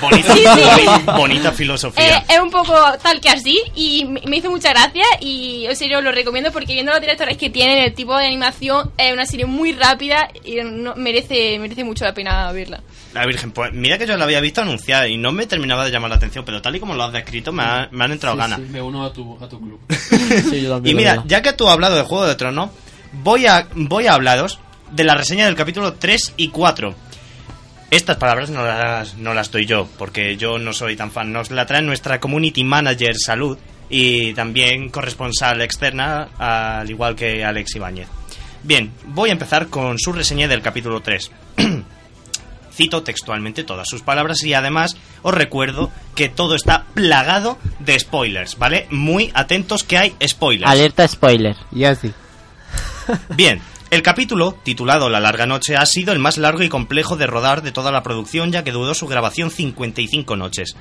[0.00, 0.60] Bonita, Sí, sí.
[0.62, 2.24] boni- bonita Eh, filosofía.
[2.28, 6.00] es un poco tal que así y me me hizo mucha gracia y en serio
[6.00, 9.46] lo recomiendo porque viendo los directores que tienen el tipo de animación es una serie
[9.46, 12.80] muy rápida y no- merece merece mucho la pena verla.
[13.12, 15.90] La Virgen, pues mira que yo la había visto anunciada y no me terminaba de
[15.92, 18.36] llamar la atención, pero tal y como lo has descrito me, ha- me han entrado
[18.36, 18.58] ganas.
[18.58, 19.78] Me uno a tu, a tu club.
[20.50, 20.94] Sí, yo también.
[20.94, 22.70] Y mira, ya que tú has hablado de Juego de Tronos,
[23.12, 24.58] voy a, voy a hablaros
[24.94, 26.94] de la reseña del capítulo 3 y 4.
[27.90, 31.32] Estas palabras no las, no las doy yo, porque yo no soy tan fan.
[31.32, 37.74] Nos la trae nuestra community manager salud y también corresponsal externa, al igual que Alex
[37.76, 38.08] Ibáñez.
[38.62, 41.30] Bien, voy a empezar con su reseña del capítulo 3.
[42.72, 48.58] Cito textualmente todas sus palabras y además os recuerdo que todo está plagado de spoilers,
[48.58, 48.86] ¿vale?
[48.90, 50.70] Muy atentos que hay spoilers.
[50.70, 51.56] Alerta spoiler.
[51.70, 52.12] Y así.
[53.36, 53.60] Bien,
[53.94, 57.62] el capítulo, titulado La larga noche, ha sido el más largo y complejo de rodar
[57.62, 60.74] de toda la producción, ya que duró su grabación 55 noches.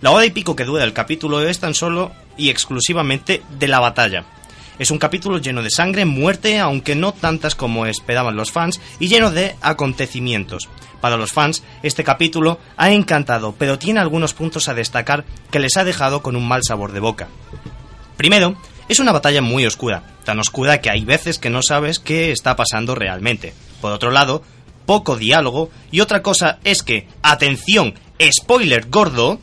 [0.00, 3.80] La hora y pico que dura el capítulo es tan solo y exclusivamente de la
[3.80, 4.24] batalla.
[4.78, 9.08] Es un capítulo lleno de sangre, muerte, aunque no tantas como esperaban los fans, y
[9.08, 10.68] lleno de acontecimientos.
[11.00, 15.76] Para los fans, este capítulo ha encantado, pero tiene algunos puntos a destacar que les
[15.76, 17.26] ha dejado con un mal sabor de boca.
[18.16, 18.54] Primero,
[18.90, 22.56] es una batalla muy oscura, tan oscura que hay veces que no sabes qué está
[22.56, 23.54] pasando realmente.
[23.80, 24.42] Por otro lado,
[24.84, 29.38] poco diálogo y otra cosa es que, atención, spoiler gordo,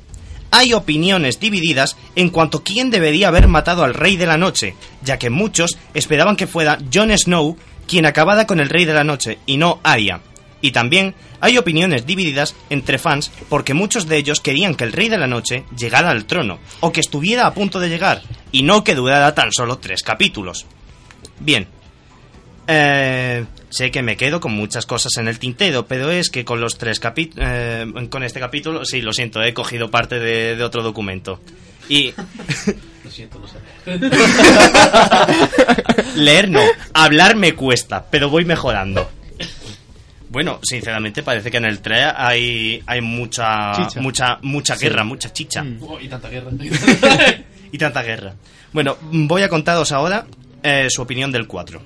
[0.51, 4.75] hay opiniones divididas en cuanto a quién debería haber matado al Rey de la Noche,
[5.01, 7.55] ya que muchos esperaban que fuera Jon Snow
[7.87, 10.19] quien acabara con el Rey de la Noche y no Arya.
[10.59, 15.07] Y también hay opiniones divididas entre fans porque muchos de ellos querían que el Rey
[15.07, 18.23] de la Noche llegara al trono, o que estuviera a punto de llegar,
[18.57, 20.65] y no que durara tan solo tres capítulos.
[21.39, 21.67] Bien.
[22.67, 26.59] Eh, sé que me quedo con muchas cosas en el tintero, pero es que con
[26.59, 27.47] los tres capítulos...
[28.09, 31.39] con este capítulo, sí, lo siento, he cogido parte de, de otro documento.
[31.89, 32.13] Y...
[33.05, 33.57] Lo siento, no sé.
[36.15, 36.59] Leer no,
[36.93, 39.09] hablar me cuesta, pero voy mejorando.
[40.29, 44.01] Bueno, sinceramente parece que en el 3 hay, hay mucha, Chicha.
[44.01, 44.83] mucha, mucha Sí.
[44.83, 45.65] guerra, mucha chicha.
[45.79, 46.51] Oh, y tanta guerra.
[47.71, 48.35] y tanta guerra.
[48.73, 50.25] Bueno, voy a contaros ahora
[50.63, 51.81] eh, su opinión del 4.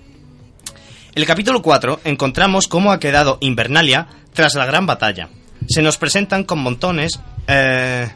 [1.13, 5.29] El capítulo 4 encontramos cómo ha quedado Invernalia tras la gran batalla.
[5.67, 7.19] Se nos presentan con montones...
[7.47, 8.09] eh,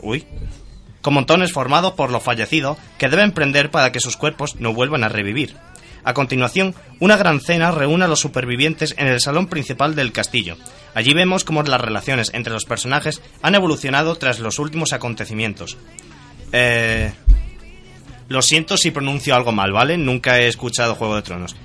[0.00, 0.24] uy.
[1.02, 5.04] Con montones formados por los fallecidos que deben prender para que sus cuerpos no vuelvan
[5.04, 5.54] a revivir.
[6.02, 10.56] A continuación, una gran cena reúne a los supervivientes en el salón principal del castillo.
[10.94, 15.78] Allí vemos cómo las relaciones entre los personajes han evolucionado tras los últimos acontecimientos.
[16.56, 17.12] Eh,
[18.28, 19.98] lo siento si pronuncio algo mal, ¿vale?
[19.98, 21.56] Nunca he escuchado Juego de Tronos.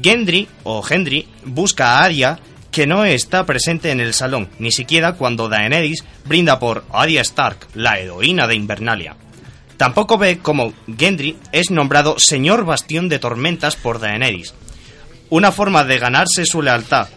[0.00, 2.38] Gendry, o Gendry, busca a Arya,
[2.70, 7.66] que no está presente en el salón, ni siquiera cuando Daenerys brinda por Arya Stark,
[7.74, 9.16] la heroína de Invernalia.
[9.76, 14.54] Tampoco ve cómo Gendry es nombrado Señor Bastión de Tormentas por Daenerys.
[15.28, 17.08] Una forma de ganarse su lealtad.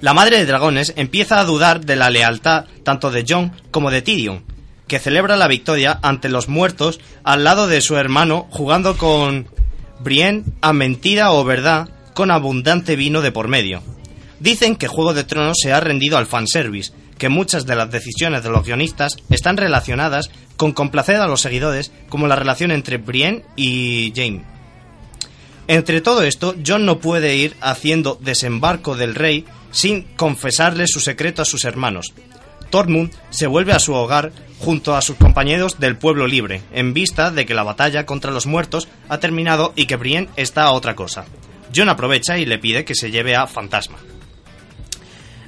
[0.00, 4.02] La madre de dragones empieza a dudar de la lealtad tanto de Jon como de
[4.02, 4.49] Tyrion,
[4.90, 9.46] que celebra la victoria ante los muertos al lado de su hermano jugando con
[10.00, 13.84] Brienne a mentira o verdad con abundante vino de por medio.
[14.40, 18.42] Dicen que Juego de Tronos se ha rendido al fanservice, que muchas de las decisiones
[18.42, 23.44] de los guionistas están relacionadas con complacer a los seguidores, como la relación entre Brienne
[23.54, 24.42] y Jaime.
[25.68, 31.42] Entre todo esto, John no puede ir haciendo desembarco del rey sin confesarle su secreto
[31.42, 32.12] a sus hermanos.
[32.70, 37.30] Tormund se vuelve a su hogar junto a sus compañeros del pueblo libre, en vista
[37.30, 40.94] de que la batalla contra los muertos ha terminado y que Brienne está a otra
[40.94, 41.24] cosa.
[41.74, 43.96] John aprovecha y le pide que se lleve a Fantasma.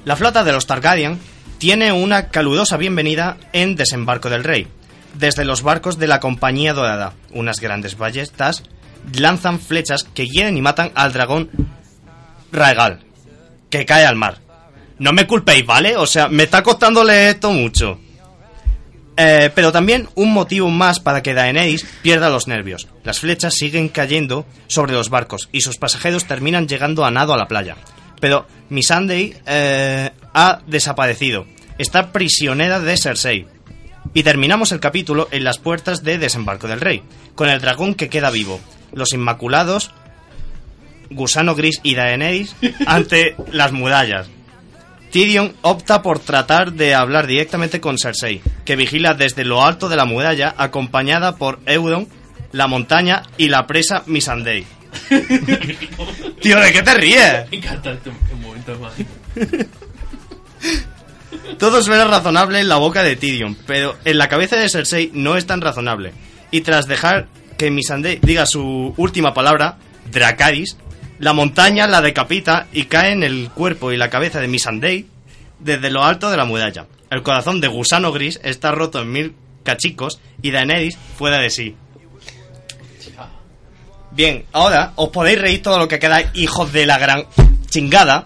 [0.03, 1.19] La flota de los Targaryen
[1.59, 4.67] tiene una calurosa bienvenida en Desembarco del Rey.
[5.13, 8.63] Desde los barcos de la Compañía Dorada, unas grandes ballestas
[9.15, 11.49] lanzan flechas que hieren y matan al dragón
[12.51, 13.01] Raegal,
[13.69, 14.39] que cae al mar.
[14.97, 15.97] No me culpéis, ¿vale?
[15.97, 17.99] O sea, me está costándole esto mucho.
[19.15, 22.87] Eh, pero también un motivo más para que Daenerys pierda los nervios.
[23.03, 27.37] Las flechas siguen cayendo sobre los barcos y sus pasajeros terminan llegando a nado a
[27.37, 27.75] la playa.
[28.19, 31.45] Pero Missandei eh, ha desaparecido.
[31.77, 33.45] Está prisionera de Cersei.
[34.13, 37.03] Y terminamos el capítulo en las puertas de Desembarco del Rey,
[37.35, 38.59] con el dragón que queda vivo,
[38.93, 39.91] los Inmaculados,
[41.09, 42.55] Gusano Gris y Daenerys
[42.85, 44.27] ante las murallas.
[45.13, 49.95] Tyrion opta por tratar de hablar directamente con Cersei, que vigila desde lo alto de
[49.95, 52.07] la muralla, acompañada por Euron,
[52.51, 54.65] la montaña y la presa Missandei.
[56.41, 57.47] Tío, ¿de qué te ríes?
[57.51, 58.09] Me encanta este
[58.41, 58.93] momento más.
[61.59, 65.37] Todo suena razonable en la boca de Tyrion, pero en la cabeza de Cersei no
[65.37, 66.11] es tan razonable.
[66.49, 67.27] Y tras dejar
[67.59, 69.77] que Missandei diga su última palabra,
[70.11, 70.75] Dracarys,
[71.19, 75.05] la montaña la decapita y cae en el cuerpo y la cabeza de Missandei
[75.59, 76.85] desde lo alto de la muralla.
[77.09, 81.75] El corazón de Gusano Gris está roto en mil cachicos y Daenerys fuera de sí.
[84.11, 87.25] Bien, ahora os podéis reír todo lo que queráis, hijos de la gran
[87.67, 88.25] chingada,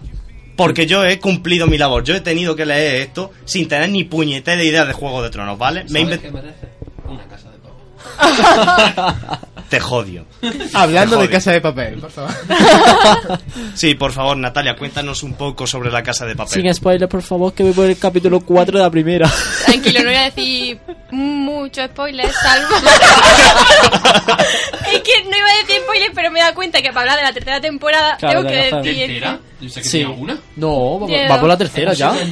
[0.57, 2.03] porque yo he cumplido mi labor.
[2.03, 5.57] Yo he tenido que leer esto sin tener ni puñetera idea de Juego de Tronos,
[5.57, 5.85] ¿vale?
[5.89, 6.67] Me ¿Sabes inven- qué merece?
[7.07, 9.37] Una casa de pavo.
[9.69, 10.25] Te jodio.
[10.73, 12.31] Hablando Te de casa de papel, por favor.
[13.75, 16.61] Sí, por favor, Natalia, cuéntanos un poco sobre la casa de papel.
[16.61, 19.29] Sin spoiler, por favor, que voy por el capítulo 4 de la primera.
[19.65, 20.79] Tranquilo, no voy a decir
[21.11, 22.75] mucho spoiler, salvo.
[24.93, 27.17] es que no iba a decir spoiler, pero me he dado cuenta que para hablar
[27.17, 29.07] de la tercera temporada Claro, tengo que decir.
[29.07, 29.39] ¿Tercera?
[29.59, 30.03] Que Sí.
[30.03, 30.37] una.
[30.55, 32.13] No, va, por la tercera ya.
[32.15, 32.29] ¿eh?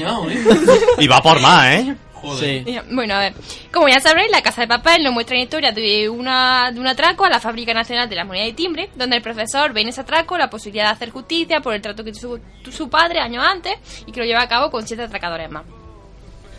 [1.00, 1.96] Y va por más, ¿eh?
[2.26, 2.64] Joder.
[2.66, 2.80] Sí.
[2.92, 3.34] Bueno, a ver,
[3.72, 6.88] como ya sabréis, la Casa de Papel nos muestra la historia de, una, de un
[6.88, 9.90] atraco a la Fábrica Nacional de la Moneda y Timbre, donde el profesor ve en
[9.90, 13.20] ese atraco la posibilidad de hacer justicia por el trato que tuvo su, su padre
[13.20, 15.64] años antes y que lo lleva a cabo con siete atracadores más.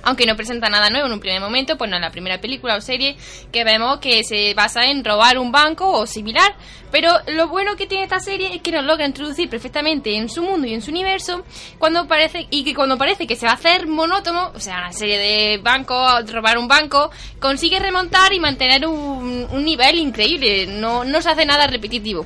[0.06, 2.76] Aunque no presenta nada nuevo en un primer momento, pues no es la primera película
[2.76, 3.16] o serie
[3.50, 6.54] que vemos que se basa en robar un banco o similar.
[6.92, 10.44] Pero lo bueno que tiene esta serie es que nos logra introducir perfectamente en su
[10.44, 11.44] mundo y en su universo
[11.80, 14.92] cuando parece y que cuando parece que se va a hacer monótono, o sea, una
[14.92, 20.68] serie de bancos, robar un banco, consigue remontar y mantener un, un nivel increíble.
[20.68, 22.24] No, no se hace nada repetitivo.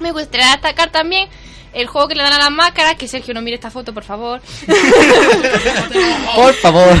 [0.00, 1.30] Me gustaría destacar también
[1.72, 4.04] el juego que le dan a las máscaras, que Sergio no mire esta foto, por
[4.04, 4.40] favor.
[6.34, 6.96] Por favor.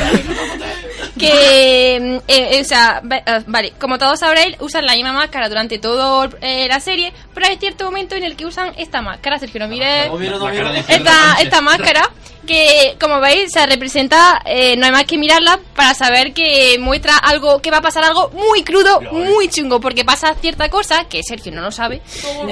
[1.20, 5.78] Que, eh, eh, o sea, eh, vale, como todos sabréis, usan la misma máscara durante
[5.78, 9.68] toda la serie, pero hay cierto momento en el que usan esta máscara, Sergio, no
[9.68, 10.48] mire No no
[10.88, 12.10] esta, esta máscara,
[12.46, 17.16] que como veis, se representa, eh, no hay más que mirarla para saber que muestra
[17.16, 21.22] algo, que va a pasar algo muy crudo, muy chungo, porque pasa cierta cosa, que
[21.22, 22.00] Sergio no lo sabe,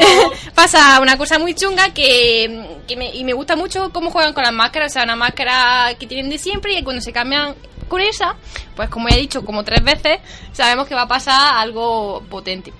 [0.54, 4.44] pasa una cosa muy chunga que, que me, y me gusta mucho cómo juegan con
[4.44, 7.54] las máscaras, o sea, una máscara que tienen de siempre y cuando se cambian
[8.76, 10.18] pues como ya he dicho como tres veces,
[10.52, 12.72] sabemos que va a pasar algo potente.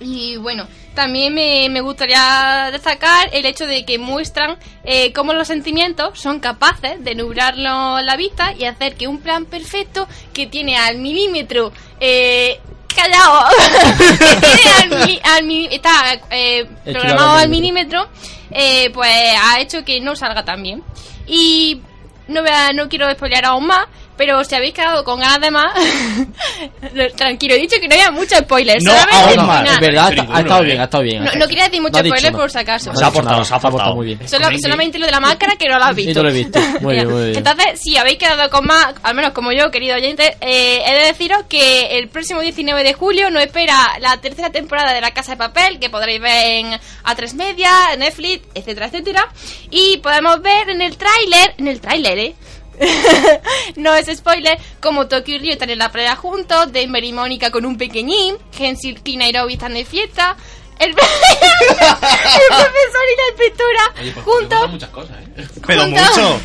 [0.00, 5.48] Y bueno, también me, me gustaría destacar el hecho de que muestran eh, cómo los
[5.48, 10.76] sentimientos son capaces de nublarlo la vista y hacer que un plan perfecto que tiene
[10.76, 12.60] al milímetro eh,
[12.94, 13.46] callado
[13.98, 15.90] que tiene al al está
[16.30, 18.08] eh, programado al milímetro
[18.50, 19.10] eh, pues
[19.42, 20.82] ha hecho que no salga tan bien
[21.26, 21.80] y
[22.28, 22.42] no,
[22.74, 23.86] no quiero spoilear aún más
[24.16, 25.72] pero si habéis quedado con ganas de más
[27.16, 29.70] tranquilo he dicho que no había muchos spoilers No, solamente aún más.
[29.70, 30.80] Es verdad, ha, estado uno, bien, eh.
[30.80, 31.24] ha estado bien.
[31.24, 32.38] No, no quería decir spoilers nada.
[32.38, 32.92] por si acaso.
[32.92, 33.94] No Se ha aportado, nada, se ha aportado.
[33.94, 34.28] muy bien.
[34.28, 36.14] Solo- solamente lo de la máscara que no lo has visto.
[36.14, 36.58] No lo he visto.
[36.80, 37.36] Muy bien, muy bien.
[37.38, 41.06] Entonces, si habéis quedado con más, al menos como yo, querido oyente, eh, he de
[41.06, 45.32] deciros que el próximo 19 de julio nos espera la tercera temporada de La Casa
[45.32, 46.66] de Papel, que podréis ver en
[47.04, 49.28] A3 Media, Netflix, etcétera, etcétera.
[49.70, 52.34] Y podemos ver en el tráiler, en el tráiler, ¿eh?
[53.76, 57.50] no es spoiler, como Tokio y Ryo están en la playa juntos, Denver y Mónica
[57.50, 60.36] con un pequeñín, Hensil y Nairobi están de fiesta,
[60.78, 65.46] el, el profesor y la inspectora Oye, pues juntos muchas cosas, ¿eh?
[65.66, 66.08] Pero Juntos.
[66.16, 66.40] mucho.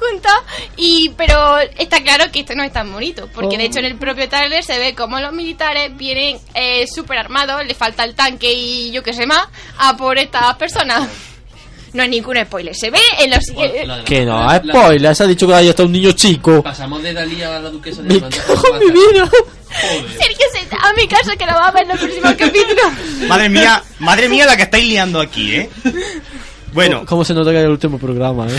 [0.00, 0.32] juntos
[0.76, 3.58] y pero está claro que esto no es tan bonito porque Oh.
[3.58, 7.64] de hecho en el propio trailer se ve como los militares vienen eh, súper armados
[7.66, 9.46] le falta el tanque y yo qué sé más
[9.78, 11.08] a por estas personas
[11.94, 14.56] no es ningún spoiler se ve en los Bueno, la de la- Que no, la-
[14.56, 16.62] es spoiler, se ha dicho que ahí está un niño chico.
[16.62, 19.30] Pasamos de Dalí a la duquesa de Me cago en mi vida.
[20.18, 22.82] Sergio se a mi casa que lo va a ver en el próximo capítulo
[23.28, 25.70] Madre mía, madre mía la que estáis liando aquí, ¿eh?
[26.72, 28.52] Bueno, ¿Cómo se nota que es el último programa, eh?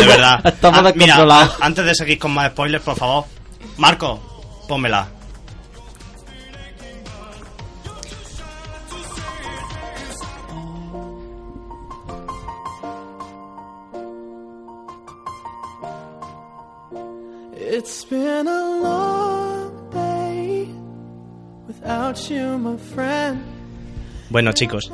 [0.00, 0.40] de verdad.
[0.46, 3.24] Estamos Ah, mira, antes de seguir con más spoilers, por favor.
[3.78, 5.08] Marco, pónmela.
[17.72, 20.68] It's been a long day
[21.66, 23.40] without you, my friend.
[24.28, 24.92] Bueno, chicos,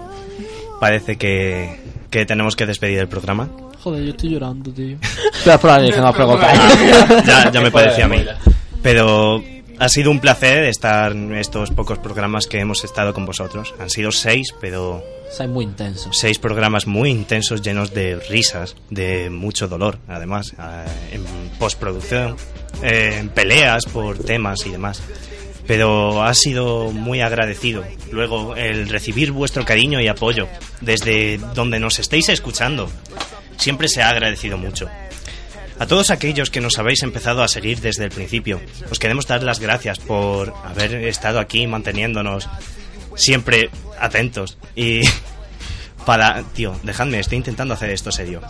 [0.78, 3.48] parece que, que tenemos que despedir el programa.
[3.82, 4.96] Joder, yo estoy llorando, tío.
[5.34, 8.24] Espera, espera, que no ya, ya me parecía a mí.
[8.80, 9.42] Pero
[9.80, 13.74] ha sido un placer estar en estos pocos programas que hemos estado con vosotros.
[13.80, 16.12] Han sido seis, pero Soy muy intenso.
[16.12, 21.24] seis programas muy intensos, llenos de risas, de mucho dolor, además, eh, en
[21.58, 22.36] postproducción,
[22.82, 25.02] eh, en peleas por temas y demás.
[25.66, 27.84] Pero ha sido muy agradecido.
[28.10, 30.48] Luego, el recibir vuestro cariño y apoyo
[30.80, 32.90] desde donde nos estéis escuchando.
[33.58, 34.88] Siempre se ha agradecido mucho.
[35.78, 38.60] A todos aquellos que nos habéis empezado a seguir desde el principio,
[38.90, 42.48] os queremos dar las gracias por haber estado aquí manteniéndonos
[43.14, 43.70] siempre
[44.00, 45.00] atentos y
[46.06, 48.40] para tío dejadme estoy intentando hacer esto serio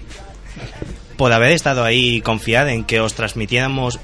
[1.16, 3.98] por haber estado ahí confiad en que os transmitiéramos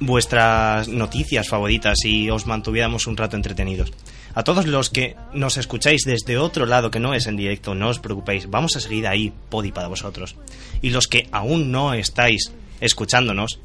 [0.00, 3.92] vuestras noticias favoritas y os mantuviéramos un rato entretenidos
[4.34, 7.88] a todos los que nos escucháis desde otro lado que no es en directo, no
[7.88, 10.36] os preocupéis, vamos a seguir ahí, Podi, para vosotros.
[10.80, 13.60] Y los que aún no estáis escuchándonos,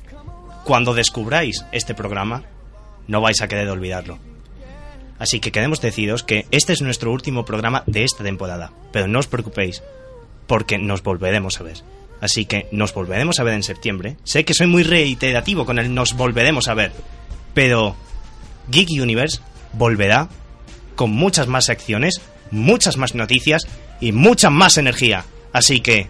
[0.66, 2.44] cuando descubráis este programa,
[3.08, 4.20] no vais a querer olvidarlo.
[5.20, 9.20] Así que queremos deciros que este es nuestro último programa de esta temporada, pero no
[9.20, 9.84] os preocupéis,
[10.46, 11.84] porque nos volveremos a ver.
[12.22, 14.18] Así que nos volveremos a ver en septiembre.
[14.24, 16.92] Sé que soy muy reiterativo con el nos volveremos a ver,
[17.54, 17.96] pero
[18.70, 19.40] Geek Universe
[19.74, 20.30] volverá
[20.96, 23.68] con muchas más secciones, muchas más noticias
[24.00, 25.26] y mucha más energía.
[25.54, 26.08] Así que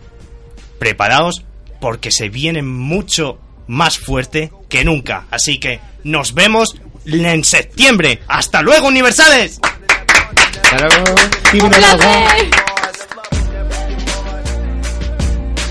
[0.80, 1.44] preparaos
[1.80, 5.26] porque se viene mucho más fuerte que nunca.
[5.30, 6.76] Así que nos vemos
[7.08, 8.22] en septiembre.
[8.28, 9.60] ¡Hasta luego, Universales!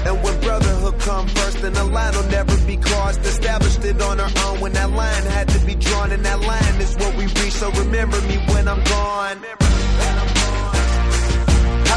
[0.07, 3.21] And when brotherhood come first, then the line will never be crossed.
[3.21, 6.81] Established it on our own when that line had to be drawn, and that line
[6.81, 7.53] is what we reach.
[7.53, 9.45] So remember me when I'm gone.